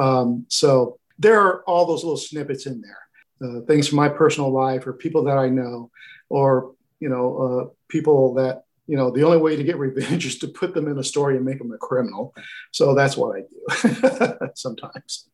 Um, 0.00 0.46
so 0.48 0.98
there 1.18 1.40
are 1.40 1.62
all 1.64 1.86
those 1.86 2.04
little 2.04 2.16
snippets 2.16 2.66
in 2.66 2.80
there. 2.80 2.98
Uh, 3.42 3.60
things 3.62 3.88
from 3.88 3.96
my 3.96 4.08
personal 4.08 4.50
life 4.50 4.86
or 4.86 4.92
people 4.92 5.24
that 5.24 5.36
I 5.36 5.48
know, 5.48 5.90
or 6.28 6.72
you 7.00 7.08
know, 7.08 7.36
uh, 7.38 7.74
people 7.88 8.34
that 8.34 8.64
you 8.86 8.96
know. 8.96 9.10
The 9.10 9.24
only 9.24 9.38
way 9.38 9.56
to 9.56 9.64
get 9.64 9.76
revenge 9.78 10.24
is 10.24 10.38
to 10.38 10.48
put 10.48 10.72
them 10.72 10.88
in 10.88 10.98
a 10.98 11.04
story 11.04 11.36
and 11.36 11.44
make 11.44 11.58
them 11.58 11.72
a 11.72 11.78
criminal. 11.78 12.34
So 12.70 12.94
that's 12.94 13.16
what 13.16 13.36
I 13.36 13.40
do 13.40 14.48
sometimes. 14.54 15.28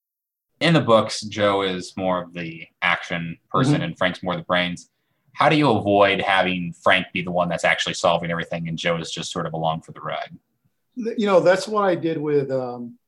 In 0.61 0.75
the 0.75 0.81
books, 0.81 1.23
Joe 1.23 1.63
is 1.63 1.95
more 1.97 2.23
of 2.23 2.35
the 2.35 2.67
action 2.83 3.39
person, 3.51 3.75
mm-hmm. 3.75 3.83
and 3.83 3.99
Frank's 3.99 4.23
more 4.23 4.37
the 4.37 4.43
brains. 4.43 4.91
How 5.33 5.49
do 5.49 5.57
you 5.57 5.71
avoid 5.71 6.21
having 6.21 6.75
Frank 6.83 7.07
be 7.13 7.23
the 7.23 7.31
one 7.31 7.49
that's 7.49 7.65
actually 7.65 7.95
solving 7.95 8.31
everything, 8.31 8.69
and 8.69 8.77
Joe 8.77 8.97
is 8.99 9.11
just 9.11 9.31
sort 9.31 9.47
of 9.47 9.53
along 9.53 9.83
for 9.83 9.93
the 9.93 10.01
ride? 10.01 10.37
You 10.97 11.27
know, 11.27 11.41
that's 11.41 11.69
what 11.69 11.85
I 11.85 11.95
did 11.95 12.19
with 12.19 12.51
um, 12.51 12.99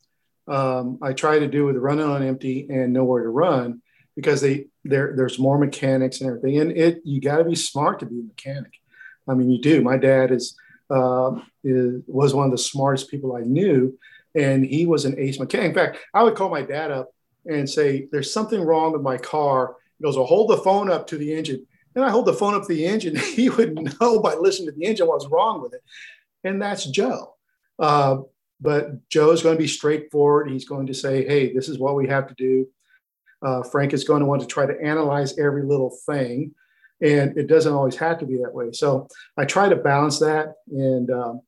um, 0.48 0.98
I 1.02 1.12
try 1.12 1.38
to 1.38 1.46
do 1.46 1.66
with 1.66 1.76
running 1.76 2.06
on 2.06 2.22
empty 2.22 2.66
and 2.70 2.92
nowhere 2.92 3.22
to 3.24 3.28
run 3.28 3.81
because 4.16 4.40
they 4.40 4.66
there 4.84 5.14
there's 5.16 5.38
more 5.38 5.58
mechanics 5.58 6.20
and 6.20 6.28
everything. 6.28 6.60
And 6.60 6.72
it 6.72 7.00
you 7.04 7.20
got 7.20 7.38
to 7.38 7.44
be 7.44 7.54
smart 7.54 8.00
to 8.00 8.06
be 8.06 8.20
a 8.20 8.22
mechanic. 8.22 8.72
I 9.28 9.34
mean, 9.34 9.50
you 9.50 9.60
do. 9.60 9.82
My 9.82 9.96
dad 9.96 10.32
is, 10.32 10.56
uh, 10.90 11.40
is 11.62 12.02
was 12.06 12.34
one 12.34 12.46
of 12.46 12.52
the 12.52 12.58
smartest 12.58 13.10
people 13.10 13.36
I 13.36 13.42
knew, 13.42 13.98
and 14.34 14.64
he 14.64 14.86
was 14.86 15.04
an 15.04 15.18
ace 15.18 15.38
mechanic. 15.38 15.68
In 15.68 15.74
fact, 15.74 15.98
I 16.12 16.22
would 16.22 16.34
call 16.34 16.50
my 16.50 16.62
dad 16.62 16.90
up 16.90 17.14
and 17.46 17.68
say, 17.68 18.08
"There's 18.10 18.32
something 18.32 18.60
wrong 18.60 18.92
with 18.92 19.02
my 19.02 19.16
car." 19.16 19.76
He 19.98 20.04
goes, 20.04 20.16
"Well, 20.16 20.26
hold 20.26 20.50
the 20.50 20.58
phone 20.58 20.90
up 20.90 21.06
to 21.08 21.18
the 21.18 21.32
engine." 21.32 21.66
And 21.94 22.04
I 22.04 22.10
hold 22.10 22.26
the 22.26 22.32
phone 22.32 22.54
up 22.54 22.62
to 22.62 22.74
the 22.74 22.86
engine. 22.86 23.16
He 23.36 23.50
would 23.50 23.74
know 24.00 24.20
by 24.20 24.34
listening 24.34 24.72
to 24.72 24.78
the 24.78 24.86
engine 24.86 25.06
what's 25.06 25.26
wrong 25.26 25.62
with 25.62 25.74
it, 25.74 25.82
and 26.44 26.60
that's 26.60 26.86
Joe. 26.86 27.34
Uh, 27.78 28.18
but 28.62 29.08
Joe's 29.08 29.42
going 29.42 29.56
to 29.56 29.62
be 29.62 29.68
straightforward. 29.68 30.48
He's 30.48 30.68
going 30.68 30.86
to 30.86 30.94
say, 30.94 31.26
hey, 31.26 31.52
this 31.52 31.68
is 31.68 31.78
what 31.78 31.96
we 31.96 32.06
have 32.06 32.28
to 32.28 32.34
do. 32.34 32.68
Uh, 33.42 33.62
Frank 33.62 33.92
is 33.92 34.04
going 34.04 34.20
to 34.20 34.26
want 34.26 34.40
to 34.40 34.46
try 34.46 34.66
to 34.66 34.80
analyze 34.82 35.38
every 35.38 35.64
little 35.64 35.96
thing. 36.06 36.54
And 37.00 37.36
it 37.36 37.48
doesn't 37.48 37.72
always 37.72 37.96
have 37.96 38.18
to 38.18 38.26
be 38.26 38.36
that 38.36 38.54
way. 38.54 38.70
So 38.72 39.08
I 39.36 39.44
try 39.44 39.68
to 39.68 39.76
balance 39.76 40.20
that. 40.20 40.54
And 40.70 41.10
um, 41.10 41.40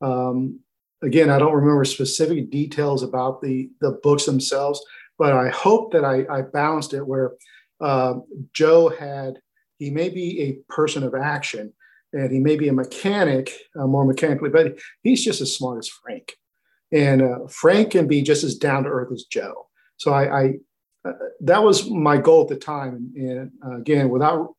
um, 0.00 0.60
again, 1.02 1.28
I 1.28 1.38
don't 1.38 1.52
remember 1.52 1.84
specific 1.84 2.50
details 2.50 3.02
about 3.02 3.42
the, 3.42 3.70
the 3.80 4.00
books 4.02 4.24
themselves, 4.24 4.82
but 5.18 5.34
I 5.34 5.50
hope 5.50 5.92
that 5.92 6.04
I, 6.04 6.24
I 6.30 6.42
balanced 6.42 6.94
it 6.94 7.06
where 7.06 7.32
uh, 7.80 8.14
Joe 8.54 8.88
had, 8.88 9.40
he 9.78 9.90
may 9.90 10.08
be 10.08 10.40
a 10.40 10.72
person 10.72 11.02
of 11.02 11.14
action 11.14 11.74
and 12.14 12.30
he 12.32 12.38
may 12.38 12.56
be 12.56 12.68
a 12.68 12.72
mechanic, 12.72 13.52
uh, 13.78 13.86
more 13.86 14.04
mechanically, 14.04 14.50
but 14.50 14.78
he's 15.02 15.24
just 15.24 15.40
as 15.40 15.54
smart 15.54 15.78
as 15.78 15.88
Frank. 15.88 16.36
And 16.92 17.22
uh, 17.22 17.46
Frank 17.48 17.92
can 17.92 18.06
be 18.06 18.22
just 18.22 18.44
as 18.44 18.54
down 18.54 18.84
to 18.84 18.90
earth 18.90 19.12
as 19.12 19.24
Joe. 19.24 19.68
So 19.96 20.12
I, 20.12 20.40
I 20.40 20.52
that 21.40 21.62
was 21.62 21.90
my 21.90 22.16
goal 22.16 22.42
at 22.42 22.48
the 22.48 22.56
time. 22.56 23.12
And, 23.16 23.28
and 23.28 23.52
uh, 23.64 23.76
again, 23.78 24.08
without 24.08 24.54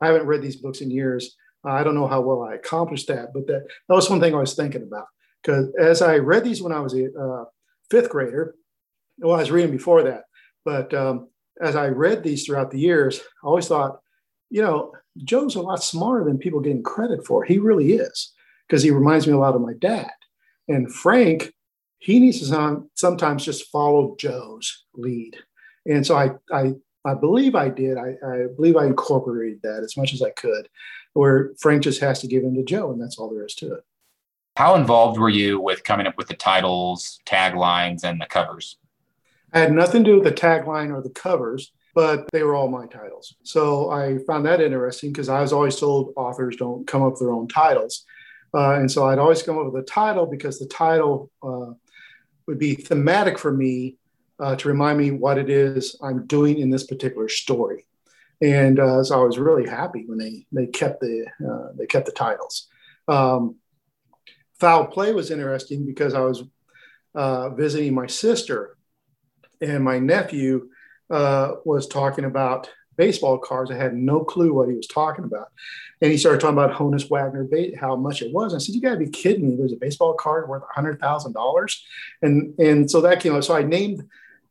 I 0.00 0.06
haven't 0.08 0.26
read 0.26 0.42
these 0.42 0.56
books 0.56 0.80
in 0.80 0.90
years. 0.90 1.36
I 1.64 1.82
don't 1.82 1.94
know 1.94 2.06
how 2.06 2.20
well 2.20 2.42
I 2.42 2.54
accomplished 2.54 3.08
that, 3.08 3.32
but 3.32 3.46
that, 3.46 3.66
that 3.88 3.94
was 3.94 4.10
one 4.10 4.20
thing 4.20 4.34
I 4.34 4.38
was 4.38 4.54
thinking 4.54 4.82
about. 4.82 5.06
Because 5.42 5.72
as 5.80 6.02
I 6.02 6.18
read 6.18 6.44
these 6.44 6.60
when 6.60 6.72
I 6.72 6.80
was 6.80 6.94
a 6.94 7.06
uh, 7.18 7.44
fifth 7.90 8.10
grader, 8.10 8.54
well, 9.18 9.36
I 9.36 9.40
was 9.40 9.50
reading 9.50 9.70
before 9.70 10.02
that, 10.02 10.24
but 10.64 10.92
um, 10.92 11.28
as 11.62 11.76
I 11.76 11.88
read 11.88 12.22
these 12.22 12.44
throughout 12.44 12.70
the 12.70 12.80
years, 12.80 13.20
I 13.42 13.46
always 13.46 13.68
thought, 13.68 14.00
you 14.50 14.60
know, 14.60 14.92
Joe's 15.24 15.54
a 15.54 15.62
lot 15.62 15.82
smarter 15.82 16.24
than 16.24 16.38
people 16.38 16.60
getting 16.60 16.82
credit 16.82 17.24
for. 17.24 17.44
He 17.44 17.58
really 17.58 17.92
is, 17.92 18.32
because 18.68 18.82
he 18.82 18.90
reminds 18.90 19.26
me 19.26 19.32
a 19.32 19.38
lot 19.38 19.54
of 19.54 19.62
my 19.62 19.74
dad. 19.80 20.10
And 20.68 20.92
Frank 20.92 21.54
he 22.04 22.20
needs 22.20 22.38
to 22.40 22.84
sometimes 22.96 23.46
just 23.46 23.70
follow 23.70 24.14
Joe's 24.18 24.84
lead. 24.94 25.38
And 25.86 26.06
so 26.06 26.16
I, 26.16 26.30
I, 26.52 26.72
I 27.04 27.14
believe 27.14 27.54
I 27.54 27.68
did. 27.68 27.98
I, 27.98 28.14
I 28.26 28.46
believe 28.56 28.76
I 28.76 28.86
incorporated 28.86 29.60
that 29.62 29.82
as 29.82 29.96
much 29.96 30.14
as 30.14 30.22
I 30.22 30.30
could, 30.30 30.68
where 31.12 31.52
Frank 31.60 31.82
just 31.82 32.00
has 32.00 32.20
to 32.20 32.26
give 32.26 32.44
in 32.44 32.54
to 32.54 32.62
Joe, 32.62 32.92
and 32.92 33.00
that's 33.00 33.18
all 33.18 33.30
there 33.30 33.44
is 33.44 33.54
to 33.56 33.74
it. 33.74 33.84
How 34.56 34.76
involved 34.76 35.18
were 35.18 35.28
you 35.28 35.60
with 35.60 35.84
coming 35.84 36.06
up 36.06 36.16
with 36.16 36.28
the 36.28 36.34
titles, 36.34 37.18
taglines, 37.26 38.04
and 38.04 38.20
the 38.20 38.26
covers? 38.26 38.78
I 39.52 39.60
had 39.60 39.72
nothing 39.72 40.04
to 40.04 40.10
do 40.10 40.20
with 40.20 40.24
the 40.24 40.40
tagline 40.40 40.92
or 40.92 41.02
the 41.02 41.10
covers, 41.10 41.72
but 41.94 42.28
they 42.32 42.42
were 42.42 42.54
all 42.54 42.68
my 42.68 42.86
titles. 42.86 43.34
So 43.42 43.90
I 43.90 44.18
found 44.26 44.46
that 44.46 44.60
interesting 44.60 45.12
because 45.12 45.28
I 45.28 45.40
was 45.40 45.52
always 45.52 45.76
told 45.76 46.12
authors 46.16 46.56
don't 46.56 46.86
come 46.86 47.02
up 47.02 47.12
with 47.12 47.20
their 47.20 47.32
own 47.32 47.48
titles. 47.48 48.04
Uh, 48.52 48.74
and 48.74 48.90
so 48.90 49.08
I'd 49.08 49.18
always 49.18 49.42
come 49.42 49.58
up 49.58 49.72
with 49.72 49.82
a 49.82 49.86
title 49.86 50.26
because 50.26 50.58
the 50.58 50.66
title 50.66 51.30
uh, 51.42 51.72
would 52.46 52.58
be 52.58 52.74
thematic 52.74 53.38
for 53.38 53.52
me 53.52 53.96
uh, 54.40 54.56
to 54.56 54.68
remind 54.68 54.98
me 54.98 55.10
what 55.10 55.38
it 55.38 55.48
is 55.48 55.96
I'm 56.02 56.26
doing 56.26 56.58
in 56.58 56.70
this 56.70 56.84
particular 56.84 57.28
story. 57.28 57.86
And 58.42 58.78
uh, 58.80 59.04
so 59.04 59.20
I 59.20 59.24
was 59.24 59.38
really 59.38 59.68
happy 59.68 60.04
when 60.06 60.18
they 60.18 60.46
they 60.52 60.66
kept 60.66 61.00
the 61.00 61.26
uh, 61.46 61.72
they 61.76 61.86
kept 61.86 62.06
the 62.06 62.12
titles. 62.12 62.68
Um, 63.08 63.56
Foul 64.58 64.86
play 64.86 65.12
was 65.12 65.30
interesting 65.30 65.84
because 65.86 66.14
I 66.14 66.20
was 66.20 66.42
uh, 67.14 67.50
visiting 67.50 67.94
my 67.94 68.06
sister, 68.06 68.76
and 69.60 69.84
my 69.84 69.98
nephew 69.98 70.68
uh, 71.10 71.54
was 71.64 71.86
talking 71.86 72.24
about 72.24 72.70
baseball 72.96 73.38
cards. 73.38 73.70
I 73.70 73.76
had 73.76 73.94
no 73.94 74.24
clue 74.24 74.52
what 74.52 74.68
he 74.68 74.74
was 74.74 74.86
talking 74.86 75.24
about. 75.24 75.48
And 76.00 76.10
he 76.10 76.18
started 76.18 76.40
talking 76.40 76.58
about 76.58 76.76
Honus 76.76 77.08
Wagner, 77.08 77.48
how 77.78 77.96
much 77.96 78.22
it 78.22 78.32
was. 78.32 78.54
I 78.54 78.58
said, 78.58 78.74
"You 78.74 78.80
got 78.80 78.92
to 78.92 78.96
be 78.98 79.08
kidding 79.08 79.48
me! 79.48 79.56
There's 79.56 79.72
a 79.72 79.76
baseball 79.76 80.14
card 80.14 80.48
worth 80.48 80.64
hundred 80.74 81.00
thousand 81.00 81.32
dollars." 81.32 81.84
And 82.22 82.58
and 82.58 82.90
so 82.90 83.00
that 83.00 83.20
came. 83.20 83.34
Up. 83.34 83.44
So 83.44 83.56
I 83.56 83.62
named 83.62 84.02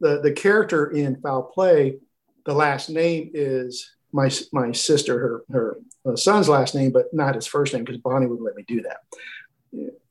the 0.04 0.20
the 0.22 0.32
character 0.32 0.92
in 0.92 1.20
Foul 1.22 1.44
Play. 1.44 1.98
The 2.46 2.54
last 2.54 2.90
name 2.90 3.32
is 3.34 3.90
my 4.12 4.30
my 4.52 4.72
sister, 4.72 5.18
her 5.18 5.44
her 5.52 5.78
uh, 6.06 6.16
son's 6.16 6.50
last 6.50 6.76
name, 6.76 6.92
but 6.92 7.14
not 7.14 7.36
his 7.36 7.48
first 7.48 7.74
name 7.74 7.84
because 7.84 8.02
Bonnie 8.02 8.28
wouldn't 8.28 8.46
let 8.46 8.56
me 8.56 8.66
do 8.68 8.84
that. 8.84 8.98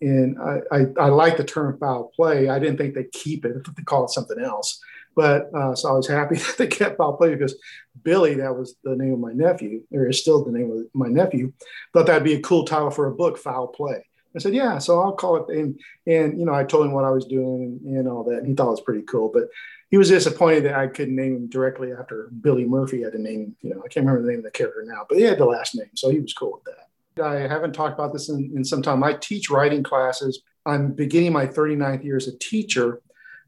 And 0.01 0.39
I, 0.41 0.61
I, 0.73 0.87
I 0.99 1.09
like 1.09 1.37
the 1.37 1.45
term 1.45 1.79
foul 1.79 2.11
play. 2.17 2.49
I 2.49 2.59
didn't 2.59 2.79
think 2.79 2.95
they'd 2.95 3.13
keep 3.13 3.45
it. 3.45 3.65
They 3.77 3.83
call 3.85 4.07
it 4.07 4.11
something 4.11 4.41
else. 4.41 4.81
But 5.15 5.55
uh, 5.55 5.77
so 5.77 5.91
I 5.91 5.93
was 5.93 6.09
happy 6.09 6.35
that 6.37 6.57
they 6.59 6.67
kept 6.67 6.97
foul 6.97 7.17
play 7.17 7.35
because 7.35 7.55
Billy, 8.03 8.35
that 8.35 8.57
was 8.57 8.75
the 8.83 8.97
name 8.97 9.13
of 9.13 9.21
my 9.21 9.33
nephew, 9.33 9.83
or 9.93 10.09
is 10.09 10.21
still 10.21 10.45
the 10.45 10.51
name 10.51 10.73
of 10.73 10.87
my 10.95 11.09
nephew, 11.09 11.53
thought 11.93 12.07
that'd 12.07 12.25
be 12.25 12.35
a 12.35 12.41
cool 12.41 12.65
title 12.65 12.91
for 12.91 13.07
a 13.07 13.15
book, 13.15 13.39
Foul 13.39 13.69
Play. 13.69 14.05
I 14.35 14.39
said, 14.39 14.55
yeah, 14.55 14.79
so 14.79 15.01
I'll 15.01 15.13
call 15.13 15.37
it. 15.37 15.57
And, 15.57 15.79
and, 16.07 16.39
you 16.39 16.47
know, 16.47 16.55
I 16.55 16.65
told 16.65 16.87
him 16.87 16.93
what 16.93 17.05
I 17.05 17.11
was 17.11 17.27
doing 17.27 17.81
and, 17.85 17.97
and 17.97 18.09
all 18.09 18.25
that. 18.25 18.39
And 18.39 18.47
he 18.47 18.55
thought 18.55 18.69
it 18.69 18.71
was 18.71 18.81
pretty 18.81 19.03
cool. 19.03 19.31
But 19.33 19.45
he 19.93 19.99
was 19.99 20.09
disappointed 20.09 20.65
that 20.65 20.75
I 20.75 20.87
couldn't 20.87 21.15
name 21.15 21.37
him 21.37 21.49
directly 21.49 21.93
after 21.93 22.31
Billy 22.41 22.65
Murphy 22.65 23.03
had 23.03 23.13
to 23.13 23.19
name. 23.19 23.55
You 23.61 23.75
know, 23.75 23.83
I 23.85 23.89
can't 23.89 24.07
remember 24.07 24.23
the 24.23 24.31
name 24.31 24.39
of 24.39 24.45
the 24.45 24.51
character 24.51 24.83
now, 24.87 25.05
but 25.07 25.19
he 25.19 25.25
had 25.25 25.37
the 25.37 25.45
last 25.45 25.75
name. 25.75 25.91
So 25.95 26.09
he 26.09 26.19
was 26.19 26.33
cool 26.33 26.55
with 26.55 26.65
that. 26.65 27.23
I 27.23 27.41
haven't 27.47 27.75
talked 27.75 27.93
about 27.93 28.15
this 28.15 28.31
in, 28.31 28.51
in 28.57 28.65
some 28.65 28.81
time. 28.81 29.05
I 29.05 29.13
teach 29.13 29.51
writing 29.51 29.83
classes. 29.83 30.45
I'm 30.65 30.93
beginning 30.93 31.35
my 31.35 31.47
39th 31.47 32.05
year 32.05 32.17
as 32.17 32.27
a 32.27 32.39
teacher. 32.39 33.03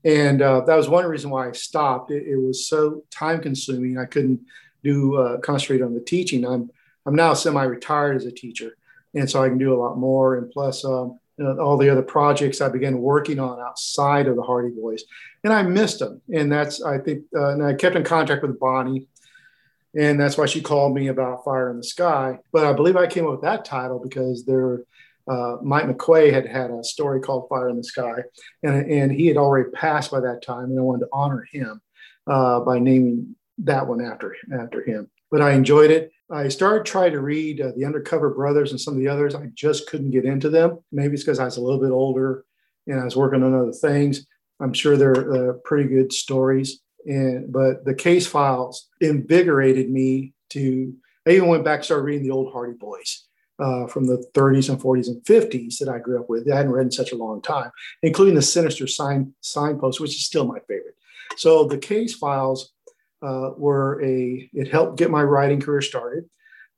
And 0.05 0.43
uh, 0.43 0.61
that 0.67 0.77
was 0.77 0.87
one 0.87 1.07
reason 1.07 1.31
why 1.31 1.49
I 1.49 1.53
stopped. 1.53 2.11
It, 2.11 2.27
it 2.27 2.37
was 2.37 2.69
so 2.69 3.05
time 3.11 3.41
consuming. 3.41 3.97
I 3.97 4.05
couldn't 4.05 4.41
do 4.83 5.17
uh, 5.17 5.39
concentrate 5.39 5.81
on 5.81 5.95
the 5.95 6.01
teaching. 6.01 6.45
I'm 6.45 6.71
I'm 7.07 7.15
now 7.15 7.33
semi-retired 7.33 8.17
as 8.17 8.27
a 8.27 8.33
teacher, 8.33 8.77
and 9.15 9.31
so 9.31 9.43
I 9.43 9.49
can 9.49 9.59
do 9.59 9.73
a 9.73 9.81
lot 9.81 9.97
more. 9.97 10.37
And 10.37 10.51
plus, 10.51 10.85
um, 10.85 11.19
know, 11.39 11.59
all 11.59 11.77
the 11.77 11.89
other 11.89 12.03
projects 12.03 12.61
I 12.61 12.69
began 12.69 12.99
working 12.99 13.41
on 13.41 13.59
outside 13.61 14.29
of 14.29 14.37
the 14.37 14.43
Hardy 14.43 14.71
Boys, 14.71 15.05
and 15.43 15.53
I 15.53 15.63
missed 15.63 15.99
them. 15.99 16.21
And 16.33 16.53
that's 16.53 16.83
I 16.83 16.99
think, 16.99 17.25
uh, 17.35 17.51
and 17.51 17.65
I 17.65 17.75
kept 17.75 17.97
in 17.97 18.05
contact 18.05 18.43
with 18.43 18.61
Bonnie, 18.61 19.09
and 19.99 20.21
that's 20.21 20.39
why 20.39 20.47
she 20.47 20.61
called 20.61 20.95
me 20.95 21.09
about 21.09 21.45
Fire 21.45 21.71
in 21.71 21.79
the 21.79 21.85
Sky. 21.85 22.39
But 22.53 22.65
I 22.65 22.73
believe 22.73 22.97
I 22.97 23.07
came 23.07 23.25
up 23.25 23.33
with 23.33 23.43
that 23.43 23.65
title 23.65 23.99
because 23.99 24.45
there. 24.45 24.83
Uh, 25.27 25.57
Mike 25.63 25.87
McQuay 25.87 26.31
had 26.31 26.47
had 26.47 26.71
a 26.71 26.85
story 26.85 27.19
called 27.19 27.49
Fire 27.49 27.71
in 27.71 27.79
the 27.79 27.83
Sky, 27.83 28.25
and, 28.63 28.91
and 28.91 29.11
he 29.11 29.27
had 29.27 29.39
already 29.39 29.71
passed 29.71 30.11
by 30.11 30.21
that 30.21 30.43
time, 30.43 30.65
and 30.65 30.79
I 30.79 30.83
wanted 30.83 31.07
to 31.07 31.09
honor 31.15 31.49
him 31.51 31.81
uh, 32.27 32.61
by 32.61 32.79
naming 32.79 33.35
that 33.59 33.87
one 33.87 34.05
after 34.05 34.37
after 34.53 34.83
him. 34.83 35.11
But 35.31 35.41
I 35.41 35.53
enjoyed 35.53 35.91
it. 35.91 36.13
I 36.35 36.49
started 36.49 36.85
trying 36.85 37.13
to 37.13 37.21
read 37.21 37.61
uh, 37.61 37.71
the 37.77 37.85
Undercover 37.85 38.31
Brothers 38.31 38.73
and 38.73 38.81
some 38.81 38.95
of 38.95 38.99
the 38.99 39.07
others. 39.07 39.37
I 39.37 39.47
just 39.55 39.89
couldn't 39.89 40.11
get 40.11 40.25
into 40.25 40.51
them. 40.51 40.81
Maybe 40.91 41.15
it's 41.15 41.23
because 41.23 41.39
I 41.39 41.45
was 41.45 41.59
a 41.59 41.61
little 41.61 41.81
bit 41.81 41.93
older 41.93 42.45
and 42.89 43.01
I 43.01 43.05
was 43.05 43.15
working 43.15 43.45
on 43.45 43.55
other 43.55 43.73
things. 43.73 44.27
I'm 44.61 44.73
sure 44.73 44.97
they're 44.97 45.51
uh, 45.51 45.53
pretty 45.65 45.89
good 45.89 46.13
stories. 46.13 46.81
And 47.07 47.53
but 47.53 47.85
the 47.85 47.95
case 47.95 48.27
files 48.27 48.89
invigorated 49.01 49.91
me 49.91 50.33
to. 50.51 50.93
I 51.27 51.31
even 51.31 51.49
went 51.49 51.65
back 51.65 51.79
and 51.79 51.85
started 51.85 52.03
reading 52.03 52.25
the 52.25 52.35
old 52.35 52.53
Hardy 52.53 52.75
Boys. 52.75 53.27
Uh, 53.61 53.87
from 53.87 54.05
the 54.05 54.17
30s 54.35 54.69
and 54.69 54.81
40s 54.81 55.07
and 55.07 55.23
50s 55.23 55.79
that 55.79 55.89
I 55.89 56.01
grew 56.01 56.19
up 56.19 56.29
with. 56.29 56.51
I 56.51 56.57
hadn't 56.57 56.73
read 56.73 56.87
in 56.87 56.91
such 56.91 57.13
a 57.13 57.17
long 57.17 57.41
time, 57.41 57.71
including 58.03 58.35
the 58.35 58.43
Sinister 58.43 58.89
Sign 58.89 59.33
Signpost, 59.43 60.01
which 60.01 60.11
is 60.11 60.27
still 60.27 60.45
my 60.45 60.59
favorite. 60.67 60.97
So 61.37 61.63
the 61.63 61.79
case 61.79 62.15
files 62.15 62.73
uh, 63.25 63.51
were 63.57 64.03
a, 64.05 64.49
it 64.53 64.69
helped 64.69 64.99
get 64.99 65.11
my 65.11 65.23
writing 65.23 65.61
career 65.61 65.81
started. 65.81 66.25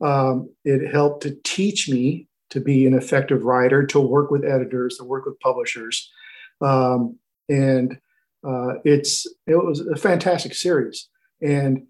Um, 0.00 0.50
it 0.64 0.92
helped 0.92 1.22
to 1.22 1.36
teach 1.42 1.88
me 1.88 2.28
to 2.50 2.60
be 2.60 2.86
an 2.86 2.94
effective 2.94 3.42
writer, 3.42 3.84
to 3.86 4.00
work 4.00 4.30
with 4.30 4.44
editors, 4.44 4.98
to 4.98 5.04
work 5.04 5.26
with 5.26 5.40
publishers. 5.40 6.10
Um, 6.60 7.18
and 7.48 7.98
uh, 8.46 8.74
it's, 8.84 9.26
it 9.46 9.56
was 9.56 9.80
a 9.80 9.96
fantastic 9.96 10.54
series. 10.54 11.08
And 11.42 11.86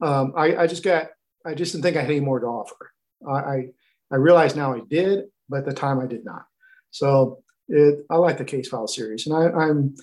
um, 0.00 0.32
I, 0.36 0.56
I, 0.56 0.66
just 0.66 0.82
got, 0.82 1.08
I 1.46 1.54
just 1.54 1.72
didn't 1.72 1.84
think 1.84 1.96
I 1.96 2.00
had 2.00 2.10
any 2.10 2.20
more 2.20 2.40
to 2.40 2.46
offer. 2.46 2.90
I, 3.28 3.68
I, 4.10 4.16
realize 4.16 4.56
now 4.56 4.74
I 4.74 4.80
did, 4.90 5.26
but 5.48 5.60
at 5.60 5.64
the 5.64 5.72
time 5.72 6.00
I 6.00 6.06
did 6.06 6.24
not. 6.24 6.44
So 6.90 7.44
it, 7.68 8.04
I 8.10 8.16
like 8.16 8.38
the 8.38 8.44
case 8.44 8.68
file 8.68 8.88
series 8.88 9.28
and 9.28 9.36
I, 9.36 9.68
am 9.68 9.94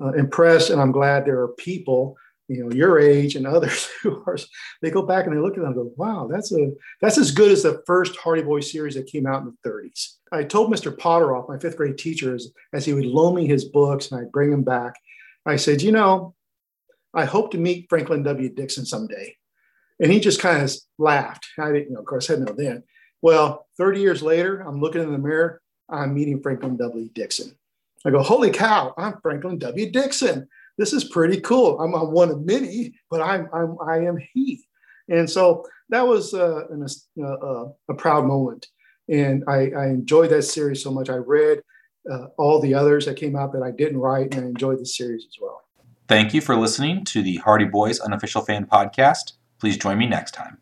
uh, 0.00 0.12
impressed 0.12 0.70
and 0.70 0.80
I'm 0.80 0.92
glad 0.92 1.26
there 1.26 1.40
are 1.40 1.48
people 1.48 2.16
you 2.48 2.62
know 2.62 2.70
your 2.72 2.98
age 2.98 3.36
and 3.36 3.46
others 3.46 3.88
who 4.02 4.22
are 4.26 4.36
they 4.82 4.90
go 4.90 5.02
back 5.02 5.26
and 5.26 5.34
they 5.34 5.40
look 5.40 5.56
at 5.56 5.62
them 5.62 5.66
and 5.66 5.74
go 5.74 5.92
wow 5.96 6.28
that's 6.30 6.52
a 6.52 6.72
that's 7.00 7.18
as 7.18 7.30
good 7.30 7.50
as 7.50 7.62
the 7.62 7.82
first 7.86 8.16
hardy 8.16 8.42
boy 8.42 8.60
series 8.60 8.94
that 8.94 9.06
came 9.06 9.26
out 9.26 9.42
in 9.42 9.52
the 9.62 9.68
30s 9.68 10.16
i 10.32 10.42
told 10.42 10.72
mr 10.72 10.94
potteroff 10.94 11.48
my 11.48 11.58
fifth 11.58 11.76
grade 11.76 11.96
teacher 11.96 12.34
as, 12.34 12.48
as 12.72 12.84
he 12.84 12.92
would 12.92 13.06
loan 13.06 13.34
me 13.34 13.46
his 13.46 13.64
books 13.64 14.10
and 14.10 14.20
i'd 14.20 14.32
bring 14.32 14.50
them 14.50 14.62
back. 14.62 14.94
I 15.46 15.56
said 15.56 15.82
you 15.82 15.92
know 15.92 16.34
i 17.12 17.24
hope 17.24 17.50
to 17.52 17.58
meet 17.58 17.86
franklin 17.88 18.22
w. 18.22 18.48
Dixon 18.48 18.84
someday. 18.86 19.36
And 20.00 20.10
he 20.10 20.18
just 20.18 20.40
kind 20.40 20.60
of 20.60 20.74
laughed. 20.98 21.46
I 21.56 21.70
didn't 21.70 21.88
you 21.88 21.94
know 21.94 22.00
of 22.00 22.06
course 22.06 22.28
i 22.28 22.34
didn't 22.34 22.48
know 22.48 22.54
then. 22.54 22.82
Well 23.22 23.66
30 23.78 24.00
years 24.00 24.22
later 24.22 24.60
i'm 24.60 24.80
looking 24.80 25.02
in 25.02 25.12
the 25.12 25.18
mirror 25.18 25.60
i'm 25.88 26.14
meeting 26.14 26.42
franklin 26.42 26.76
w. 26.76 27.08
Dixon. 27.14 27.56
I 28.04 28.10
go 28.10 28.22
holy 28.22 28.50
cow 28.50 28.92
i'm 28.98 29.18
franklin 29.22 29.58
w. 29.58 29.90
Dixon 29.90 30.48
this 30.78 30.92
is 30.92 31.04
pretty 31.04 31.40
cool. 31.40 31.78
I'm, 31.80 31.92
one 32.12 32.30
of 32.30 32.44
many, 32.44 32.94
but 33.10 33.20
I'm, 33.20 33.48
I'm 33.52 33.76
I 33.86 33.98
am 33.98 34.16
he. 34.32 34.64
And 35.08 35.28
so 35.28 35.64
that 35.90 36.06
was 36.06 36.34
uh, 36.34 36.66
an, 36.68 36.86
uh, 37.20 37.24
uh, 37.24 37.72
a 37.90 37.94
proud 37.94 38.26
moment. 38.26 38.66
And 39.08 39.44
I, 39.46 39.70
I, 39.76 39.86
enjoyed 39.88 40.30
that 40.30 40.42
series 40.42 40.82
so 40.82 40.90
much. 40.90 41.10
I 41.10 41.16
read 41.16 41.60
uh, 42.10 42.28
all 42.38 42.58
the 42.58 42.72
others 42.72 43.04
that 43.04 43.16
came 43.16 43.36
out 43.36 43.52
that 43.52 43.62
I 43.62 43.70
didn't 43.70 43.98
write, 43.98 44.34
and 44.34 44.46
I 44.46 44.48
enjoyed 44.48 44.78
the 44.78 44.86
series 44.86 45.26
as 45.28 45.36
well. 45.40 45.60
Thank 46.08 46.32
you 46.32 46.40
for 46.40 46.56
listening 46.56 47.04
to 47.06 47.22
the 47.22 47.36
Hardy 47.36 47.66
Boys 47.66 48.00
Unofficial 48.00 48.42
Fan 48.42 48.66
Podcast. 48.66 49.34
Please 49.60 49.76
join 49.76 49.98
me 49.98 50.06
next 50.06 50.32
time. 50.32 50.58